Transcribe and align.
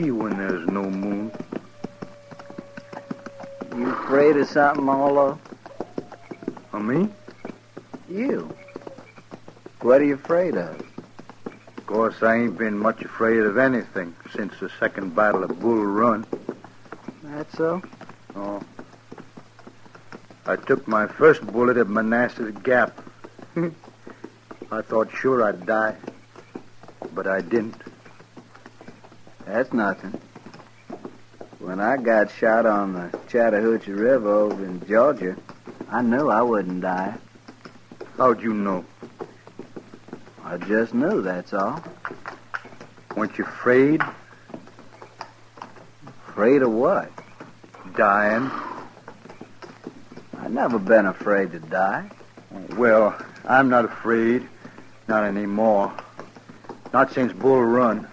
When 0.00 0.38
there's 0.38 0.66
no 0.66 0.88
moon. 0.88 1.30
You 3.76 3.90
afraid 3.90 4.34
of 4.38 4.48
something, 4.48 4.88
Arlo? 4.88 5.38
Of 6.72 6.82
me? 6.82 7.10
You. 8.08 8.50
What 9.82 10.00
are 10.00 10.04
you 10.04 10.14
afraid 10.14 10.56
of? 10.56 10.80
Of 11.76 11.86
course, 11.86 12.22
I 12.22 12.36
ain't 12.36 12.56
been 12.56 12.78
much 12.78 13.02
afraid 13.02 13.40
of 13.40 13.58
anything 13.58 14.16
since 14.34 14.58
the 14.58 14.70
second 14.80 15.14
battle 15.14 15.44
of 15.44 15.60
Bull 15.60 15.84
Run. 15.84 16.24
That 17.24 17.52
so? 17.52 17.82
Oh. 18.34 18.62
I 20.46 20.56
took 20.56 20.88
my 20.88 21.08
first 21.08 21.46
bullet 21.46 21.76
at 21.76 21.88
Manassas 21.88 22.54
Gap. 22.62 22.98
I 24.72 24.80
thought 24.80 25.10
sure 25.14 25.44
I'd 25.44 25.66
die, 25.66 25.96
but 27.12 27.26
I 27.26 27.42
didn't. 27.42 27.89
That's 29.52 29.72
nothing. 29.72 30.12
When 31.58 31.80
I 31.80 31.96
got 31.96 32.30
shot 32.30 32.66
on 32.66 32.92
the 32.92 33.18
Chattahoochee 33.28 33.90
River 33.90 34.28
over 34.32 34.64
in 34.64 34.86
Georgia, 34.86 35.36
I 35.90 36.02
knew 36.02 36.30
I 36.30 36.40
wouldn't 36.40 36.82
die. 36.82 37.16
How'd 38.16 38.44
you 38.44 38.54
know? 38.54 38.84
I 40.44 40.56
just 40.56 40.94
knew, 40.94 41.20
that's 41.20 41.52
all. 41.52 41.82
Weren't 43.16 43.38
you 43.38 43.44
afraid? 43.44 44.02
Afraid 46.28 46.62
of 46.62 46.70
what? 46.70 47.10
Dying? 47.96 48.48
I've 50.38 50.52
never 50.52 50.78
been 50.78 51.06
afraid 51.06 51.50
to 51.50 51.58
die. 51.58 52.08
Well, 52.76 53.20
I'm 53.44 53.68
not 53.68 53.84
afraid. 53.84 54.48
Not 55.08 55.24
anymore. 55.24 55.92
Not 56.92 57.12
since 57.12 57.32
Bull 57.32 57.64
Run. 57.64 58.06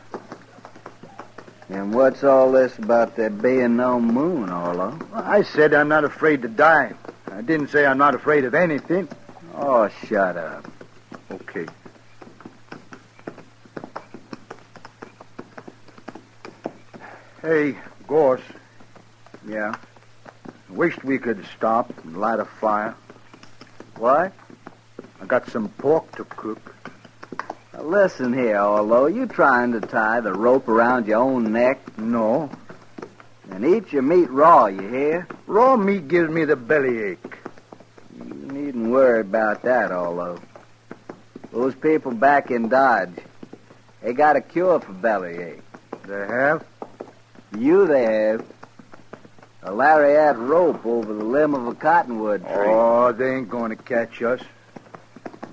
And 1.77 1.93
what's 1.93 2.23
all 2.23 2.51
this 2.51 2.75
about 2.79 3.15
there 3.15 3.29
being 3.29 3.75
no 3.75 4.01
moon, 4.01 4.49
Arlo? 4.49 4.99
I 5.13 5.43
said 5.43 5.75
I'm 5.75 5.87
not 5.87 6.03
afraid 6.05 6.41
to 6.41 6.47
die. 6.47 6.93
I 7.31 7.41
didn't 7.41 7.67
say 7.67 7.85
I'm 7.85 7.99
not 7.99 8.15
afraid 8.15 8.45
of 8.45 8.55
anything. 8.55 9.07
Oh, 9.53 9.87
shut 10.07 10.37
up. 10.37 10.65
Okay. 11.29 11.67
Hey, 17.43 17.77
Gorse. 18.07 18.41
Yeah? 19.47 19.75
Wished 20.69 21.03
we 21.03 21.19
could 21.19 21.45
stop 21.55 21.93
and 22.03 22.17
light 22.17 22.39
a 22.39 22.45
fire. 22.45 22.95
What? 23.97 24.33
I 25.21 25.25
got 25.27 25.47
some 25.49 25.69
pork 25.69 26.15
to 26.15 26.23
cook. 26.23 26.75
Listen 27.87 28.33
here, 28.33 28.57
Arlo. 28.57 29.05
You 29.05 29.27
trying 29.27 29.71
to 29.71 29.79
tie 29.79 30.19
the 30.19 30.33
rope 30.33 30.67
around 30.67 31.07
your 31.07 31.19
own 31.21 31.53
neck 31.53 31.79
No. 31.97 32.49
and 33.49 33.63
eat 33.63 33.93
your 33.93 34.01
meat 34.01 34.29
raw, 34.29 34.65
you 34.65 34.81
hear? 34.89 35.25
Raw 35.47 35.77
meat 35.77 36.09
gives 36.09 36.29
me 36.29 36.43
the 36.43 36.57
bellyache. 36.57 37.37
You 38.17 38.25
needn't 38.25 38.89
worry 38.89 39.21
about 39.21 39.61
that, 39.61 39.93
Arlo. 39.93 40.37
Those 41.53 41.75
people 41.75 42.11
back 42.11 42.51
in 42.51 42.67
Dodge, 42.67 43.15
they 44.01 44.11
got 44.11 44.35
a 44.35 44.41
cure 44.41 44.81
for 44.81 44.91
bellyache. 44.91 45.61
They 46.05 46.27
have? 46.27 46.65
You 47.57 47.87
they 47.87 48.03
have. 48.03 48.45
A 49.63 49.71
lariat 49.71 50.35
rope 50.37 50.85
over 50.85 51.13
the 51.13 51.23
limb 51.23 51.53
of 51.55 51.65
a 51.67 51.73
cottonwood 51.73 52.41
tree. 52.41 52.67
Oh, 52.67 53.13
they 53.13 53.33
ain't 53.35 53.49
going 53.49 53.69
to 53.69 53.81
catch 53.81 54.21
us. 54.21 54.41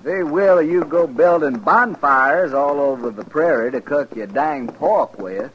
They 0.05 0.21
will 0.21 0.61
you 0.61 0.83
go 0.85 1.07
building 1.07 1.57
bonfires 1.57 2.53
all 2.53 2.79
over 2.79 3.09
the 3.09 3.25
prairie 3.25 3.71
to 3.71 3.81
cook 3.81 4.15
your 4.15 4.27
dang 4.27 4.67
pork 4.67 5.17
with. 5.17 5.51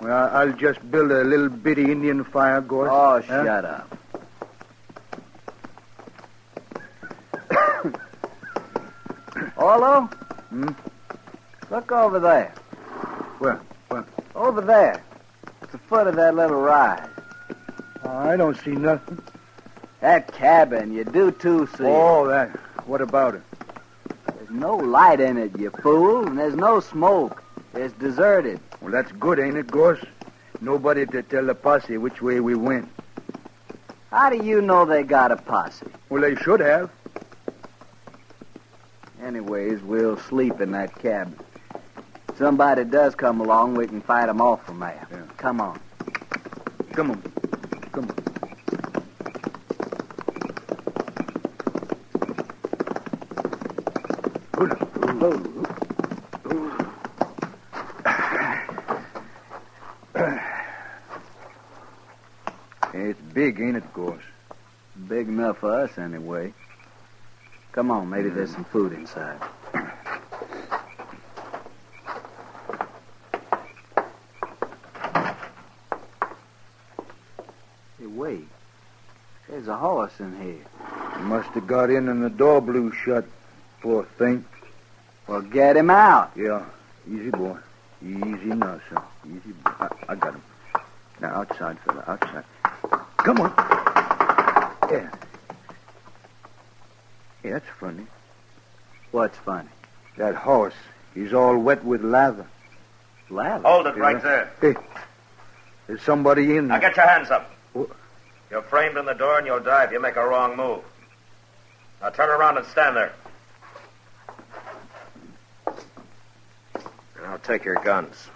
Well, 0.00 0.30
I'll 0.32 0.52
just 0.54 0.90
build 0.90 1.10
a 1.12 1.22
little 1.22 1.50
bitty 1.50 1.92
Indian 1.92 2.24
fire, 2.24 2.62
Gorse. 2.62 2.88
Oh, 2.90 3.20
Huh? 3.20 3.44
shut 3.44 3.64
up. 3.66 3.94
Arlo? 9.58 10.08
Hmm? 10.48 10.68
Look 11.70 11.92
over 11.92 12.18
there. 12.18 12.54
Where? 13.38 13.60
Where? 13.88 14.06
Over 14.34 14.62
there. 14.62 15.02
At 15.60 15.72
the 15.72 15.78
foot 15.78 16.06
of 16.06 16.16
that 16.16 16.34
little 16.34 16.62
rise. 16.62 17.06
Oh, 18.04 18.16
I 18.16 18.38
don't 18.38 18.56
see 18.56 18.70
nothing. 18.70 19.18
That 20.00 20.32
cabin, 20.32 20.94
you 20.94 21.04
do 21.04 21.32
too 21.32 21.68
see. 21.76 21.84
Oh, 21.84 22.26
that. 22.28 22.58
What 22.88 23.02
about 23.02 23.34
it? 23.34 23.42
There's 24.34 24.48
no 24.48 24.74
light 24.74 25.20
in 25.20 25.36
it, 25.36 25.58
you 25.58 25.68
fool, 25.82 26.26
and 26.26 26.38
there's 26.38 26.56
no 26.56 26.80
smoke. 26.80 27.42
It's 27.74 27.92
deserted. 27.92 28.60
Well, 28.80 28.90
that's 28.90 29.12
good, 29.12 29.38
ain't 29.38 29.58
it, 29.58 29.66
Gorse? 29.66 30.02
Nobody 30.62 31.04
to 31.04 31.22
tell 31.22 31.44
the 31.44 31.54
posse 31.54 31.98
which 31.98 32.22
way 32.22 32.40
we 32.40 32.54
went. 32.54 32.88
How 34.10 34.30
do 34.30 34.42
you 34.42 34.62
know 34.62 34.86
they 34.86 35.02
got 35.02 35.30
a 35.30 35.36
posse? 35.36 35.84
Well, 36.08 36.22
they 36.22 36.34
should 36.36 36.60
have. 36.60 36.90
Anyways, 39.22 39.82
we'll 39.82 40.16
sleep 40.20 40.58
in 40.62 40.72
that 40.72 40.98
cabin. 40.98 41.38
If 42.30 42.38
somebody 42.38 42.84
does 42.84 43.14
come 43.14 43.42
along, 43.42 43.74
we 43.74 43.86
can 43.86 44.00
fight 44.00 44.30
'em 44.30 44.40
off 44.40 44.64
from 44.64 44.80
there. 44.80 45.06
Yeah. 45.10 45.18
Come 45.36 45.60
on. 45.60 45.78
Come 46.94 47.10
on. 47.10 47.22
Come 47.92 48.04
on. 48.04 48.28
It's 62.94 63.20
big, 63.20 63.60
ain't 63.60 63.76
it, 63.76 63.92
Gorse? 63.92 64.22
Big 65.08 65.28
enough 65.28 65.58
for 65.58 65.72
us, 65.80 65.96
anyway. 65.98 66.52
Come 67.72 67.90
on, 67.90 68.08
maybe 68.08 68.30
there's 68.30 68.52
some 68.52 68.64
food 68.64 68.92
inside. 68.92 69.38
Hey, 77.98 78.06
wait. 78.06 78.48
There's 79.48 79.68
a 79.68 79.76
horse 79.76 80.18
in 80.18 80.40
here. 80.40 80.64
He 81.16 81.22
must 81.24 81.48
have 81.50 81.66
got 81.66 81.90
in 81.90 82.08
and 82.08 82.22
the 82.22 82.30
door 82.30 82.60
blew 82.60 82.92
shut. 82.92 83.24
Poor 83.80 84.04
thing. 84.18 84.44
Well, 85.26 85.42
get 85.42 85.76
him 85.76 85.90
out. 85.90 86.32
Yeah, 86.34 86.64
Easy, 87.10 87.30
boy. 87.30 87.56
Easy 88.02 88.54
now, 88.54 88.80
son. 88.90 89.02
Easy. 89.26 89.52
Boy. 89.52 89.70
I, 89.80 89.88
I 90.08 90.14
got 90.14 90.34
him. 90.34 90.42
Now, 91.20 91.40
outside, 91.40 91.78
fella. 91.80 92.04
Outside. 92.06 92.44
Come 93.18 93.40
on. 93.40 93.52
Yeah. 94.90 95.10
Yeah, 97.44 97.52
that's 97.52 97.66
funny. 97.78 98.06
What's 99.10 99.36
funny? 99.38 99.68
That 100.16 100.34
horse, 100.34 100.74
he's 101.14 101.32
all 101.32 101.56
wet 101.58 101.84
with 101.84 102.02
lather. 102.02 102.46
Lather? 103.30 103.68
Hold 103.68 103.86
it 103.86 103.96
Yeah. 103.96 104.02
right 104.02 104.22
there. 104.22 104.50
Hey, 104.60 104.74
there's 105.86 106.02
somebody 106.02 106.56
in 106.56 106.68
there. 106.68 106.76
Now 106.76 106.80
there. 106.80 106.88
get 106.90 106.96
your 106.96 107.06
hands 107.06 107.30
up. 107.30 107.50
Wha- 107.74 107.86
You're 108.50 108.62
framed 108.62 108.96
in 108.96 109.04
the 109.04 109.12
door 109.14 109.38
and 109.38 109.46
you'll 109.46 109.60
die 109.60 109.84
if 109.84 109.92
you 109.92 110.00
make 110.00 110.16
a 110.16 110.26
wrong 110.26 110.56
move. 110.56 110.82
Now 112.00 112.10
turn 112.10 112.30
around 112.30 112.56
and 112.58 112.66
stand 112.66 112.96
there. 112.96 113.12
And 115.66 117.26
I'll 117.26 117.38
take 117.40 117.64
your 117.64 117.74
guns. 117.76 118.28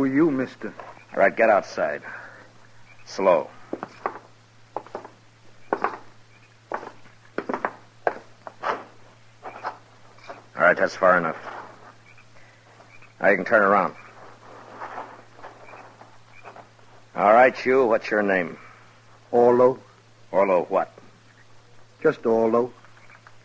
Who 0.00 0.04
are 0.04 0.08
you, 0.08 0.30
mister? 0.30 0.72
All 1.12 1.20
right, 1.20 1.36
get 1.36 1.50
outside. 1.50 2.00
Slow. 3.04 3.50
All 5.74 5.82
right, 10.56 10.74
that's 10.74 10.96
far 10.96 11.18
enough. 11.18 11.36
Now 13.20 13.28
you 13.28 13.36
can 13.36 13.44
turn 13.44 13.60
around. 13.60 13.94
All 17.14 17.34
right, 17.34 17.66
you, 17.66 17.84
what's 17.84 18.10
your 18.10 18.22
name? 18.22 18.56
Orlo. 19.30 19.78
Orlo 20.32 20.64
what? 20.70 20.94
Just 22.02 22.24
Orlo. 22.24 22.72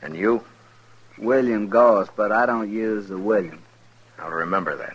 And 0.02 0.16
you? 0.16 0.42
William 1.18 1.68
Goss, 1.68 2.08
but 2.16 2.32
I 2.32 2.46
don't 2.46 2.72
use 2.72 3.10
the 3.10 3.18
William. 3.18 3.62
I'll 4.18 4.30
remember 4.30 4.78
that. 4.78 4.95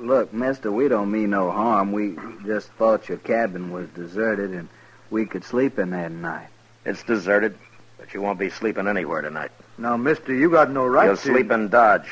Look, 0.00 0.32
mister, 0.32 0.70
we 0.70 0.88
don't 0.88 1.10
mean 1.10 1.30
no 1.30 1.50
harm. 1.50 1.92
We 1.92 2.16
just 2.44 2.68
thought 2.72 3.08
your 3.08 3.18
cabin 3.18 3.72
was 3.72 3.88
deserted 3.90 4.52
and 4.52 4.68
we 5.10 5.26
could 5.26 5.44
sleep 5.44 5.78
in 5.78 5.90
there 5.90 6.08
tonight. 6.08 6.48
It's 6.84 7.02
deserted, 7.02 7.56
but 7.98 8.12
you 8.14 8.20
won't 8.20 8.38
be 8.38 8.50
sleeping 8.50 8.86
anywhere 8.86 9.22
tonight. 9.22 9.50
Now, 9.78 9.96
mister, 9.96 10.34
you 10.34 10.50
got 10.50 10.70
no 10.70 10.86
right 10.86 11.06
You'll 11.06 11.16
to... 11.16 11.22
sleep 11.22 11.50
in 11.50 11.68
Dodge 11.68 12.08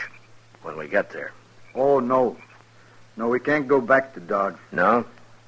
when 0.62 0.76
we 0.76 0.88
get 0.88 1.10
there. 1.10 1.32
Oh, 1.74 2.00
no. 2.00 2.36
No, 3.16 3.28
we 3.28 3.38
can't 3.40 3.68
go 3.68 3.80
back 3.80 4.14
to 4.14 4.20
Dodge. 4.20 4.56
No? 4.72 5.04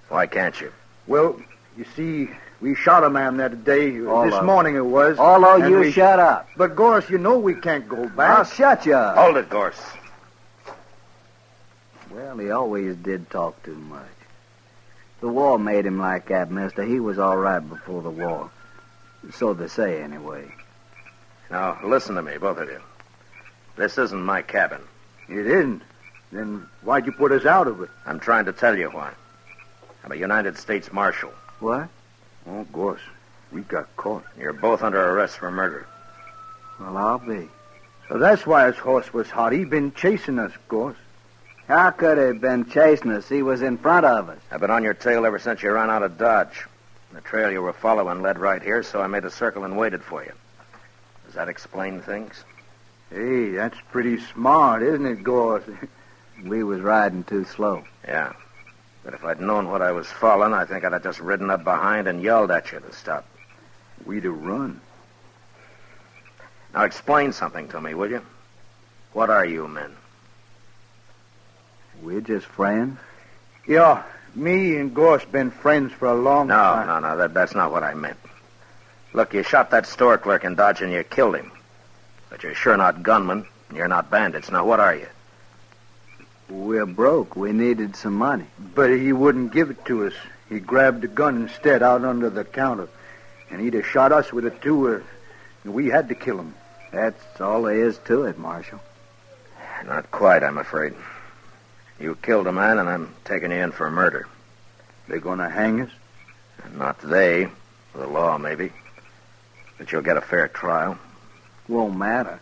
Why 0.08 0.26
can't 0.26 0.60
you? 0.60 0.72
Well, 1.06 1.40
you 1.76 1.84
see, 1.96 2.28
we 2.60 2.74
shot 2.74 3.02
a 3.02 3.10
man 3.10 3.36
that 3.38 3.64
day. 3.64 4.04
All 4.04 4.24
this 4.24 4.42
morning 4.42 4.76
it 4.76 4.84
was. 4.84 5.18
Although 5.18 5.66
you 5.66 5.78
we- 5.80 5.92
shut 5.92 6.20
up. 6.20 6.48
But, 6.56 6.76
Gorse, 6.76 7.10
you 7.10 7.18
know 7.18 7.38
we 7.38 7.54
can't 7.54 7.88
go 7.88 8.08
back. 8.08 8.38
I'll 8.38 8.44
shut 8.44 8.86
you 8.86 8.94
up. 8.94 9.16
Hold 9.16 9.36
it, 9.36 9.48
Gorse. 9.50 9.80
Well, 12.10 12.38
he 12.38 12.50
always 12.50 12.96
did 12.96 13.30
talk 13.30 13.62
too 13.62 13.74
much. 13.74 14.06
The 15.20 15.28
war 15.28 15.58
made 15.58 15.86
him 15.86 15.98
like 15.98 16.28
that, 16.28 16.50
mister. 16.50 16.84
He 16.84 17.00
was 17.00 17.18
all 17.18 17.36
right 17.36 17.60
before 17.60 18.02
the 18.02 18.10
war. 18.10 18.50
So 19.32 19.54
they 19.54 19.68
say, 19.68 20.02
anyway. 20.02 20.44
Now, 21.50 21.78
listen 21.84 22.14
to 22.16 22.22
me, 22.22 22.38
both 22.38 22.58
of 22.58 22.68
you. 22.68 22.80
This 23.76 23.98
isn't 23.98 24.22
my 24.22 24.42
cabin. 24.42 24.80
It 25.28 25.46
isn't. 25.46 25.82
Then 26.32 26.66
why'd 26.82 27.06
you 27.06 27.12
put 27.12 27.32
us 27.32 27.46
out 27.46 27.66
of 27.66 27.80
it? 27.80 27.90
I'm 28.04 28.20
trying 28.20 28.46
to 28.46 28.52
tell 28.52 28.76
you 28.76 28.88
why. 28.90 29.12
I'm 30.04 30.12
a 30.12 30.16
United 30.16 30.58
States 30.58 30.92
Marshal. 30.92 31.32
What? 31.60 31.88
Oh, 32.48 32.64
Gorse, 32.72 33.00
we 33.50 33.62
got 33.62 33.94
caught. 33.96 34.24
You're 34.38 34.52
both 34.52 34.82
under 34.82 35.02
arrest 35.02 35.38
for 35.38 35.50
murder. 35.50 35.86
Well, 36.78 36.96
I'll 36.96 37.18
be. 37.18 37.48
So 38.08 38.18
that's 38.18 38.46
why 38.46 38.66
his 38.66 38.76
horse 38.76 39.12
was 39.12 39.28
hot. 39.28 39.52
He'd 39.52 39.70
been 39.70 39.92
chasing 39.92 40.38
us, 40.38 40.52
Gorse. 40.68 40.96
How 41.68 41.90
could 41.90 42.16
he 42.18 42.24
have 42.24 42.40
been 42.40 42.70
chasing 42.70 43.10
us? 43.10 43.28
He 43.28 43.42
was 43.42 43.60
in 43.60 43.76
front 43.76 44.06
of 44.06 44.28
us. 44.28 44.38
I've 44.52 44.60
been 44.60 44.70
on 44.70 44.84
your 44.84 44.94
tail 44.94 45.26
ever 45.26 45.40
since 45.40 45.62
you 45.62 45.72
ran 45.72 45.90
out 45.90 46.04
of 46.04 46.16
Dodge. 46.16 46.64
The 47.12 47.20
trail 47.20 47.50
you 47.50 47.60
were 47.60 47.72
following 47.72 48.22
led 48.22 48.38
right 48.38 48.62
here, 48.62 48.84
so 48.84 49.00
I 49.00 49.08
made 49.08 49.24
a 49.24 49.30
circle 49.30 49.64
and 49.64 49.76
waited 49.76 50.02
for 50.02 50.22
you. 50.22 50.32
Does 51.24 51.34
that 51.34 51.48
explain 51.48 52.02
things? 52.02 52.44
Hey, 53.10 53.50
that's 53.50 53.78
pretty 53.90 54.20
smart, 54.20 54.82
isn't 54.82 55.06
it, 55.06 55.22
Gorse? 55.22 55.64
We 56.44 56.62
was 56.62 56.82
riding 56.82 57.24
too 57.24 57.46
slow. 57.46 57.82
Yeah. 58.06 58.34
But 59.02 59.14
if 59.14 59.24
I'd 59.24 59.40
known 59.40 59.70
what 59.70 59.80
I 59.80 59.92
was 59.92 60.06
following, 60.06 60.52
I 60.52 60.66
think 60.66 60.84
I'd 60.84 60.92
have 60.92 61.02
just 61.02 61.18
ridden 61.18 61.48
up 61.48 61.64
behind 61.64 62.06
and 62.06 62.22
yelled 62.22 62.50
at 62.50 62.72
you 62.72 62.80
to 62.80 62.92
stop. 62.92 63.24
We'd 64.04 64.24
have 64.24 64.36
run. 64.36 64.82
Now 66.74 66.84
explain 66.84 67.32
something 67.32 67.68
to 67.68 67.80
me, 67.80 67.94
will 67.94 68.10
you? 68.10 68.20
What 69.14 69.30
are 69.30 69.46
you 69.46 69.66
men? 69.66 69.96
We're 72.02 72.20
just 72.20 72.46
friends. 72.46 72.98
Yeah, 73.66 74.02
me 74.34 74.76
and 74.76 74.94
Gorse 74.94 75.24
been 75.24 75.50
friends 75.50 75.92
for 75.92 76.06
a 76.08 76.14
long 76.14 76.48
No, 76.48 76.54
time. 76.54 76.86
no, 76.86 76.98
no, 77.00 77.16
that, 77.16 77.34
that's 77.34 77.54
not 77.54 77.72
what 77.72 77.82
I 77.82 77.94
meant. 77.94 78.18
Look, 79.12 79.34
you 79.34 79.42
shot 79.42 79.70
that 79.70 79.86
store 79.86 80.18
clerk 80.18 80.44
in 80.44 80.54
Dodge 80.54 80.82
and 80.82 80.92
you 80.92 81.02
killed 81.02 81.36
him. 81.36 81.50
But 82.28 82.42
you're 82.42 82.54
sure 82.54 82.76
not 82.76 83.02
gunmen, 83.02 83.46
and 83.68 83.76
you're 83.78 83.88
not 83.88 84.10
bandits. 84.10 84.50
Now, 84.50 84.64
what 84.66 84.78
are 84.80 84.94
you? 84.94 85.06
We're 86.48 86.86
broke. 86.86 87.34
We 87.34 87.52
needed 87.52 87.96
some 87.96 88.14
money. 88.14 88.46
But 88.74 88.90
he 88.90 89.12
wouldn't 89.12 89.52
give 89.52 89.70
it 89.70 89.84
to 89.86 90.06
us. 90.06 90.12
He 90.48 90.60
grabbed 90.60 91.02
a 91.04 91.08
gun 91.08 91.42
instead 91.42 91.82
out 91.82 92.04
under 92.04 92.30
the 92.30 92.44
counter. 92.44 92.88
And 93.50 93.60
he'd 93.60 93.74
have 93.74 93.86
shot 93.86 94.12
us 94.12 94.32
with 94.32 94.44
it, 94.44 94.60
too. 94.60 94.96
Uh, 94.96 95.00
we 95.70 95.86
had 95.88 96.08
to 96.10 96.14
kill 96.14 96.38
him. 96.38 96.54
That's 96.92 97.40
all 97.40 97.62
there 97.62 97.84
is 97.84 97.98
to 98.06 98.24
it, 98.24 98.38
Marshal. 98.38 98.80
Not 99.86 100.10
quite, 100.10 100.42
I'm 100.44 100.58
afraid. 100.58 100.94
You 101.98 102.16
killed 102.20 102.46
a 102.46 102.52
man, 102.52 102.78
and 102.78 102.88
I'm 102.88 103.14
taking 103.24 103.50
you 103.50 103.56
in 103.56 103.72
for 103.72 103.90
murder. 103.90 104.28
They're 105.08 105.18
going 105.18 105.38
to 105.38 105.48
hang 105.48 105.80
us? 105.82 105.90
Not 106.74 106.98
they. 107.00 107.48
The 107.94 108.06
law, 108.06 108.36
maybe. 108.36 108.72
But 109.78 109.90
you'll 109.90 110.02
get 110.02 110.16
a 110.16 110.20
fair 110.20 110.48
trial. 110.48 110.98
Won't 111.68 111.96
matter. 111.96 112.40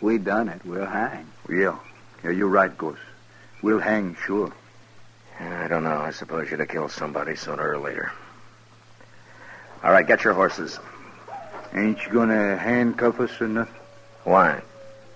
We 0.00 0.18
done 0.18 0.48
it. 0.48 0.64
We'll 0.64 0.86
hang. 0.86 1.26
Yeah. 1.48 1.78
Yeah, 2.24 2.30
you're 2.30 2.48
right, 2.48 2.76
Gorse. 2.76 2.98
We'll 3.62 3.78
hang, 3.78 4.16
sure. 4.26 4.52
I 5.38 5.68
don't 5.68 5.84
know. 5.84 5.98
I 5.98 6.10
suppose 6.10 6.50
you'd 6.50 6.60
have 6.60 6.68
killed 6.68 6.90
somebody 6.90 7.36
sooner 7.36 7.74
or 7.74 7.78
later. 7.78 8.12
All 9.82 9.92
right, 9.92 10.06
get 10.06 10.24
your 10.24 10.34
horses. 10.34 10.78
Ain't 11.74 12.02
you 12.04 12.12
going 12.12 12.28
to 12.30 12.56
handcuff 12.56 13.20
us 13.20 13.40
or 13.40 13.48
nothing? 13.48 13.74
Why? 14.24 14.62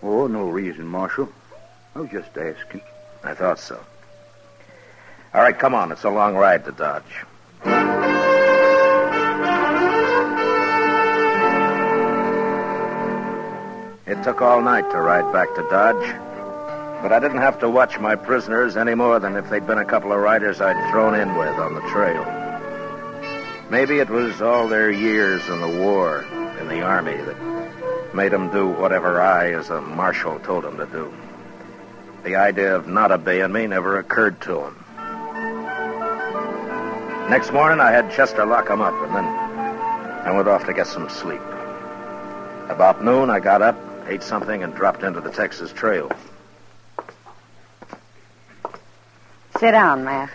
Oh, 0.02 0.26
no 0.26 0.49
reason, 0.49 0.87
Marshal. 0.87 1.28
I 1.94 2.00
was 2.00 2.11
just 2.11 2.37
asking. 2.37 2.82
I 3.22 3.34
thought 3.34 3.58
so. 3.58 3.80
All 5.34 5.42
right, 5.42 5.58
come 5.58 5.75
on. 5.75 5.92
It's 5.92 6.04
a 6.04 6.10
long 6.10 6.34
ride 6.34 6.64
to 6.64 6.72
Dodge. 6.72 7.02
It 14.06 14.22
took 14.25 14.40
all 14.40 14.62
night 14.62 14.90
to 14.90 15.00
ride 15.00 15.30
back 15.34 15.54
to 15.54 15.62
Dodge, 15.68 16.14
but 17.02 17.12
I 17.12 17.20
didn't 17.20 17.42
have 17.42 17.58
to 17.60 17.68
watch 17.68 17.98
my 17.98 18.16
prisoners 18.16 18.76
any 18.76 18.94
more 18.94 19.20
than 19.20 19.37
if 19.37 19.50
they'd 19.50 19.66
been 19.66 19.78
a 19.78 19.84
couple 19.84 20.12
of 20.12 20.20
riders 20.20 20.62
I'd 20.62 20.90
thrown 20.90 21.14
in 21.14 21.37
with 21.37 21.58
on 21.58 21.75
the 21.75 21.82
trail. 21.82 22.25
Maybe 23.70 23.98
it 23.98 24.08
was 24.08 24.40
all 24.40 24.66
their 24.66 24.90
years 24.90 25.46
in 25.50 25.60
the 25.60 25.68
war, 25.68 26.25
in 26.58 26.68
the 26.68 26.80
army, 26.80 27.16
that 27.16 28.14
made 28.14 28.32
them 28.32 28.50
do 28.50 28.66
whatever 28.66 29.20
I, 29.20 29.52
as 29.52 29.68
a 29.68 29.82
marshal, 29.82 30.40
told 30.40 30.64
them 30.64 30.78
to 30.78 30.87
do. 30.87 31.12
The 32.28 32.37
idea 32.37 32.76
of 32.76 32.87
not 32.87 33.11
obeying 33.11 33.52
me 33.52 33.66
never 33.66 33.99
occurred 33.99 34.38
to 34.42 34.64
him. 34.64 34.85
Next 37.30 37.54
morning, 37.54 37.80
I 37.80 37.90
had 37.90 38.12
Chester 38.12 38.44
lock 38.44 38.68
him 38.68 38.82
up, 38.82 38.92
and 38.92 39.14
then 39.14 39.25
I 39.25 40.30
went 40.37 40.47
off 40.47 40.66
to 40.66 40.75
get 40.75 40.87
some 40.87 41.08
sleep. 41.08 41.40
About 42.68 43.02
noon, 43.02 43.30
I 43.30 43.40
got 43.40 43.62
up, 43.62 43.78
ate 44.06 44.23
something, 44.23 44.62
and 44.62 44.75
dropped 44.75 45.04
into 45.04 45.23
the 45.23 45.30
Texas 45.30 45.73
Trail. 45.73 46.12
Sit 49.58 49.70
down, 49.70 50.04
Matt. 50.04 50.28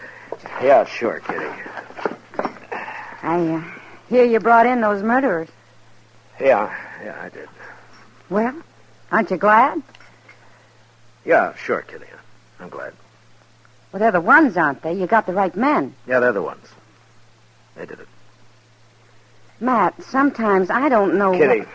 Yeah, 0.64 0.86
sure, 0.86 1.20
Kitty. 1.20 1.46
I 3.22 3.48
uh, 3.50 3.64
hear 4.10 4.26
you 4.26 4.40
brought 4.40 4.66
in 4.66 4.82
those 4.82 5.04
murderers. 5.04 5.50
Yeah, 6.40 6.76
yeah, 7.04 7.22
I 7.22 7.30
did. 7.30 7.50
Well, 8.32 8.56
aren't 9.12 9.30
you 9.30 9.38
glad? 9.38 9.84
Yeah, 11.26 11.56
sure, 11.56 11.82
Kitty. 11.82 12.06
I'm 12.60 12.70
glad. 12.70 12.94
Well, 13.92 14.00
they're 14.00 14.12
the 14.12 14.22
ones, 14.22 14.58
aren't 14.58 14.82
they? 14.82 14.94
You 14.94 15.08
got 15.08 15.26
the 15.26 15.34
right 15.34 15.56
men. 15.56 15.94
Yeah, 16.08 16.20
they're 16.20 16.34
the 16.34 16.42
ones. 16.42 16.68
They 17.76 17.86
did 17.86 18.00
it. 18.00 18.08
Matt, 19.60 20.02
sometimes 20.04 20.70
I 20.70 20.90
don't 20.90 21.18
know. 21.18 21.32
Kitty. 21.32 21.60
What... 21.60 21.68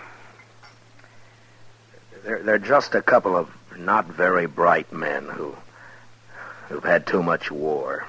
They're, 2.24 2.42
they're 2.42 2.58
just 2.58 2.94
a 2.94 3.02
couple 3.02 3.36
of 3.36 3.48
not 3.76 4.06
very 4.06 4.46
bright 4.46 4.92
men 4.92 5.26
who, 5.28 5.54
who've 6.68 6.84
had 6.84 7.06
too 7.06 7.22
much 7.22 7.50
war. 7.50 8.06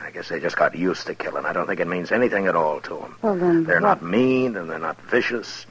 I, 0.00 0.10
guess 0.10 0.28
they 0.28 0.40
just 0.40 0.56
got 0.56 0.76
used 0.76 1.06
to 1.06 1.14
killing. 1.14 1.44
I 1.44 1.52
don't 1.52 1.66
think 1.66 1.80
it 1.80 1.86
means 1.86 2.12
anything 2.12 2.46
at 2.46 2.54
all 2.56 2.80
to 2.82 2.94
them. 2.94 3.16
Well, 3.22 3.36
then, 3.36 3.64
They're 3.64 3.76
what- 3.80 4.00
not 4.00 4.02
mean 4.02 4.56
and 4.56 4.68
they're 4.70 4.78
not 4.78 5.00
vicious. 5.02 5.66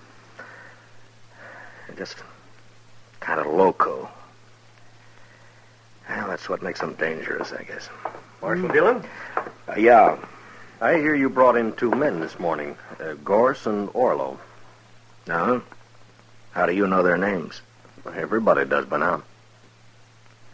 They're 1.87 1.97
just 1.97 2.17
kind 3.19 3.39
of 3.39 3.47
loco. 3.47 4.09
Well, 6.38 6.41
that's 6.44 6.50
what 6.50 6.62
makes 6.62 6.82
them 6.82 6.94
dangerous, 6.94 7.51
I 7.51 7.63
guess. 7.63 7.89
Marshal 8.44 8.67
Dillon, 8.67 9.03
Uh, 9.67 9.74
yeah. 9.75 10.17
I 10.79 10.94
hear 10.98 11.15
you 11.15 11.29
brought 11.32 11.58
in 11.58 11.74
two 11.74 11.89
men 11.89 12.20
this 12.20 12.38
morning, 12.38 12.77
uh, 13.00 13.13
Gorse 13.24 13.65
and 13.65 13.89
Orlo. 13.96 14.39
No? 15.25 15.63
How 16.51 16.67
do 16.67 16.74
you 16.74 16.86
know 16.86 17.01
their 17.01 17.17
names? 17.17 17.62
Everybody 18.06 18.65
does 18.65 18.86
by 18.86 19.00
now. 19.00 19.24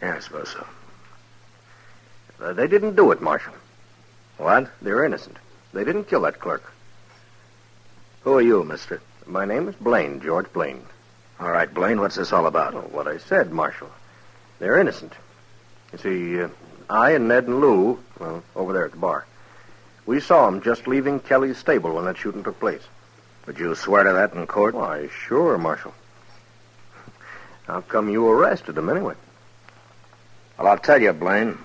Yeah, 0.00 0.14
I 0.16 0.20
suppose 0.20 0.48
so. 0.56 0.66
Uh, 2.42 2.54
they 2.54 2.66
didn't 2.66 2.96
do 2.96 3.10
it, 3.12 3.20
Marshal. 3.20 3.52
What? 4.38 4.70
They're 4.80 5.04
innocent. 5.04 5.36
They 5.74 5.84
didn't 5.84 6.04
kill 6.08 6.22
that 6.22 6.40
clerk. 6.40 6.72
Who 8.22 8.38
are 8.38 8.40
you, 8.42 8.64
mister? 8.64 9.02
My 9.26 9.44
name 9.44 9.68
is 9.68 9.74
Blaine, 9.74 10.22
George 10.22 10.50
Blaine. 10.50 10.86
All 11.38 11.50
right, 11.50 11.72
Blaine, 11.72 12.00
what's 12.00 12.16
this 12.16 12.32
all 12.32 12.46
about? 12.46 12.72
Oh, 12.74 12.88
what 12.90 13.06
I 13.06 13.18
said, 13.18 13.52
Marshal. 13.52 13.90
They're 14.60 14.78
innocent. 14.80 15.12
You 15.94 15.98
see, 15.98 16.42
uh, 16.42 16.48
I 16.90 17.12
and 17.12 17.28
Ned 17.28 17.46
and 17.46 17.60
Lou, 17.60 18.00
well, 18.18 18.42
over 18.56 18.72
there 18.72 18.84
at 18.84 18.90
the 18.90 18.96
bar, 18.96 19.26
we 20.06 20.18
saw 20.18 20.50
them 20.50 20.60
just 20.60 20.88
leaving 20.88 21.20
Kelly's 21.20 21.56
stable 21.56 21.94
when 21.94 22.04
that 22.06 22.16
shooting 22.16 22.42
took 22.42 22.58
place. 22.58 22.82
Would 23.46 23.60
you 23.60 23.76
swear 23.76 24.02
to 24.02 24.12
that 24.12 24.32
in 24.32 24.48
court? 24.48 24.74
Why, 24.74 25.08
sure, 25.08 25.56
Marshal. 25.56 25.94
How 27.68 27.80
come 27.80 28.08
you 28.08 28.26
arrested 28.26 28.76
him 28.76 28.88
anyway? 28.88 29.14
Well, 30.58 30.66
I'll 30.66 30.78
tell 30.78 31.00
you, 31.00 31.12
Blaine. 31.12 31.58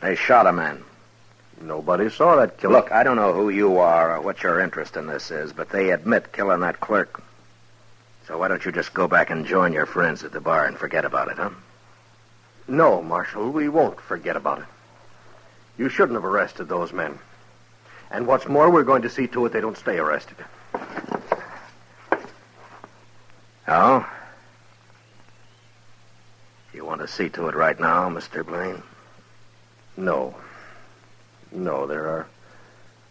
They 0.00 0.14
shot 0.14 0.46
a 0.46 0.52
man. 0.52 0.84
Nobody 1.60 2.10
saw 2.10 2.36
that 2.36 2.58
killing. 2.58 2.76
Look, 2.76 2.92
I 2.92 3.02
don't 3.02 3.16
know 3.16 3.32
who 3.32 3.48
you 3.48 3.78
are 3.78 4.16
or 4.16 4.20
what 4.20 4.44
your 4.44 4.60
interest 4.60 4.96
in 4.96 5.08
this 5.08 5.32
is, 5.32 5.52
but 5.52 5.68
they 5.68 5.90
admit 5.90 6.32
killing 6.32 6.60
that 6.60 6.78
clerk. 6.78 7.20
So 8.28 8.38
why 8.38 8.46
don't 8.46 8.64
you 8.64 8.70
just 8.70 8.94
go 8.94 9.08
back 9.08 9.30
and 9.30 9.44
join 9.44 9.72
your 9.72 9.86
friends 9.86 10.22
at 10.22 10.30
the 10.30 10.40
bar 10.40 10.64
and 10.64 10.78
forget 10.78 11.04
about 11.04 11.26
it, 11.26 11.38
huh? 11.38 11.50
No, 12.68 13.02
Marshal, 13.02 13.50
we 13.50 13.68
won't 13.68 14.00
forget 14.00 14.36
about 14.36 14.60
it. 14.60 14.66
You 15.76 15.88
shouldn't 15.88 16.14
have 16.14 16.24
arrested 16.24 16.68
those 16.68 16.92
men. 16.92 17.18
And 18.10 18.26
what's 18.26 18.46
more, 18.46 18.70
we're 18.70 18.84
going 18.84 19.02
to 19.02 19.10
see 19.10 19.26
to 19.28 19.46
it 19.46 19.52
they 19.52 19.60
don't 19.60 19.76
stay 19.76 19.98
arrested. 19.98 20.36
Oh? 23.66 24.06
You 26.74 26.84
want 26.84 27.00
to 27.00 27.08
see 27.08 27.28
to 27.30 27.48
it 27.48 27.54
right 27.54 27.78
now, 27.78 28.08
Mr. 28.08 28.44
Blaine? 28.44 28.82
No. 29.96 30.34
No, 31.50 31.86
there 31.86 32.06
are 32.08 32.26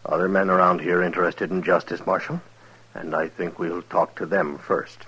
other 0.04 0.28
men 0.28 0.50
around 0.50 0.80
here 0.80 1.02
interested 1.02 1.50
in 1.50 1.62
justice, 1.62 2.04
Marshal. 2.06 2.40
And 2.94 3.14
I 3.14 3.28
think 3.28 3.58
we'll 3.58 3.82
talk 3.82 4.16
to 4.16 4.26
them 4.26 4.58
first. 4.58 4.98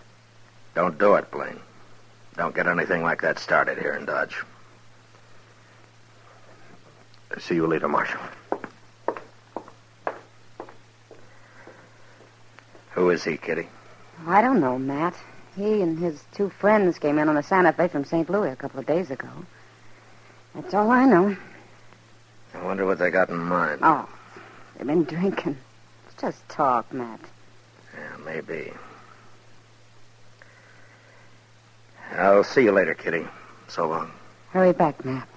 Don't 0.74 0.98
do 0.98 1.14
it, 1.14 1.30
Blaine. 1.30 1.60
Don't 2.36 2.54
get 2.54 2.66
anything 2.66 3.02
like 3.02 3.22
that 3.22 3.38
started 3.38 3.78
here 3.78 3.94
in 3.94 4.06
Dodge. 4.06 4.42
See 7.38 7.54
you 7.54 7.66
later, 7.66 7.88
Marshal. 7.88 8.20
Who 12.92 13.10
is 13.10 13.24
he, 13.24 13.36
Kitty? 13.36 13.68
I 14.26 14.40
don't 14.40 14.60
know, 14.60 14.78
Matt. 14.78 15.14
He 15.56 15.82
and 15.82 15.98
his 15.98 16.22
two 16.34 16.48
friends 16.48 16.98
came 16.98 17.18
in 17.18 17.28
on 17.28 17.36
a 17.36 17.42
Santa 17.42 17.72
Fe 17.72 17.88
from 17.88 18.04
St. 18.04 18.28
Louis 18.28 18.50
a 18.50 18.56
couple 18.56 18.80
of 18.80 18.86
days 18.86 19.10
ago. 19.10 19.28
That's 20.54 20.74
all 20.74 20.90
I 20.90 21.04
know. 21.04 21.36
I 22.54 22.64
wonder 22.64 22.86
what 22.86 22.98
they 22.98 23.10
got 23.10 23.30
in 23.30 23.36
mind. 23.36 23.80
Oh, 23.82 24.08
they've 24.76 24.86
been 24.86 25.04
drinking. 25.04 25.56
It's 26.06 26.20
just 26.20 26.48
talk, 26.48 26.92
Matt. 26.92 27.20
Yeah, 27.96 28.16
maybe. 28.24 28.72
I'll 32.16 32.44
see 32.44 32.62
you 32.62 32.72
later, 32.72 32.94
Kitty. 32.94 33.26
So 33.68 33.88
long. 33.88 34.10
Hurry 34.50 34.72
back, 34.72 35.04
Matt. 35.04 35.28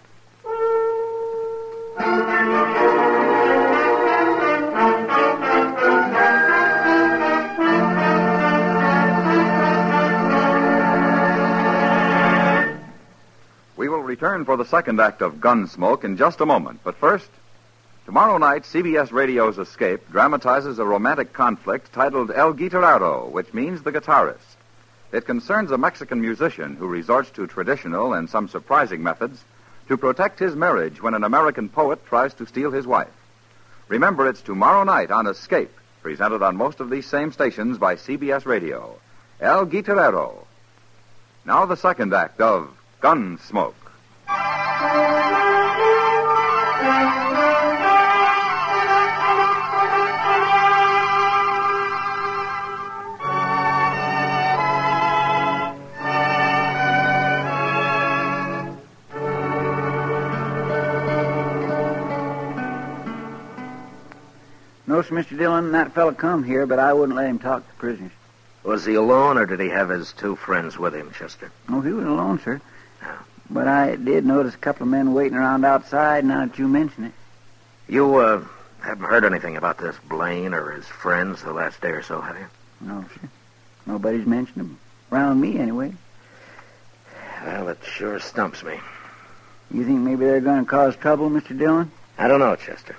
We 13.75 13.89
will 13.89 14.01
return 14.01 14.45
for 14.45 14.57
the 14.57 14.65
second 14.65 14.99
act 14.99 15.21
of 15.21 15.35
Gunsmoke 15.35 16.03
in 16.03 16.17
just 16.17 16.41
a 16.41 16.45
moment. 16.45 16.81
But 16.83 16.95
first, 16.97 17.29
tomorrow 18.05 18.37
night, 18.37 18.63
CBS 18.63 19.11
Radio's 19.11 19.57
Escape 19.57 20.11
dramatizes 20.11 20.77
a 20.77 20.85
romantic 20.85 21.33
conflict 21.33 21.91
titled 21.93 22.31
El 22.31 22.53
Guitarrero, 22.53 23.31
which 23.31 23.53
means 23.53 23.81
the 23.81 23.91
guitarist. 23.91 24.56
It 25.11 25.25
concerns 25.25 25.71
a 25.71 25.77
Mexican 25.77 26.19
musician 26.19 26.75
who 26.75 26.87
resorts 26.87 27.29
to 27.31 27.47
traditional 27.47 28.13
and 28.13 28.29
some 28.29 28.47
surprising 28.47 29.01
methods 29.01 29.43
to 29.87 29.97
protect 29.97 30.39
his 30.39 30.55
marriage 30.55 31.01
when 31.01 31.13
an 31.13 31.23
American 31.23 31.69
poet 31.69 32.05
tries 32.05 32.33
to 32.35 32.45
steal 32.45 32.71
his 32.71 32.85
wife. 32.85 33.07
Remember, 33.87 34.27
it's 34.27 34.41
tomorrow 34.41 34.83
night 34.83 35.11
on 35.11 35.27
Escape, 35.27 35.71
presented 36.01 36.41
on 36.41 36.57
most 36.57 36.81
of 36.81 36.89
these 36.89 37.05
same 37.05 37.31
stations 37.31 37.77
by 37.77 37.95
CBS 37.95 38.45
Radio. 38.45 38.99
El 39.39 39.65
Guitarrero. 39.65 40.45
Now 41.45 41.65
the 41.65 41.77
second 41.77 42.13
act 42.13 42.41
of 42.41 42.69
Gunsmoke. 43.01 43.86
No, 64.97 65.03
sir, 65.03 65.13
Mr. 65.13 65.37
Dillon, 65.37 65.73
that 65.73 65.93
fellow 65.93 66.11
come 66.11 66.43
here, 66.43 66.65
but 66.65 66.79
I 66.79 66.91
wouldn't 66.91 67.15
let 67.15 67.29
him 67.29 67.37
talk 67.37 67.67
to 67.67 67.73
prisoners. 67.75 68.11
Was 68.63 68.83
he 68.83 68.95
alone, 68.95 69.37
or 69.37 69.45
did 69.45 69.59
he 69.59 69.69
have 69.69 69.89
his 69.89 70.11
two 70.11 70.35
friends 70.35 70.75
with 70.79 70.95
him, 70.95 71.11
Chester? 71.11 71.51
No, 71.69 71.81
he 71.81 71.93
was 71.93 72.05
alone, 72.05 72.39
sir. 72.43 72.59
Yeah. 73.03 73.19
But 73.47 73.67
I 73.67 73.95
did 73.95 74.25
notice 74.25 74.55
a 74.55 74.57
couple 74.57 74.85
of 74.85 74.89
men 74.89 75.13
waiting 75.13 75.37
around 75.37 75.65
outside 75.65 76.25
now 76.25 76.47
that 76.47 76.57
you 76.57 76.67
mention 76.67 77.03
it. 77.03 77.11
You, 77.87 78.15
uh, 78.15 78.43
haven't 78.81 79.05
heard 79.05 79.23
anything 79.23 79.55
about 79.55 79.77
this 79.77 79.95
Blaine 80.09 80.55
or 80.55 80.71
his 80.71 80.87
friends 80.87 81.43
the 81.43 81.53
last 81.53 81.79
day 81.79 81.89
or 81.89 82.01
so, 82.01 82.19
have 82.19 82.35
you? 82.35 82.47
No, 82.81 83.05
sir. 83.13 83.29
Nobody's 83.85 84.25
mentioned 84.25 84.55
them. 84.55 84.79
Around 85.11 85.39
me, 85.39 85.59
anyway. 85.59 85.93
Well, 87.45 87.67
it 87.67 87.77
sure 87.83 88.19
stumps 88.19 88.63
me. 88.63 88.79
You 89.69 89.85
think 89.85 89.99
maybe 89.99 90.25
they're 90.25 90.41
going 90.41 90.65
to 90.65 90.67
cause 90.67 90.95
trouble, 90.95 91.29
Mr. 91.29 91.55
Dillon? 91.55 91.91
I 92.17 92.27
don't 92.27 92.39
know, 92.39 92.55
Chester. 92.55 92.95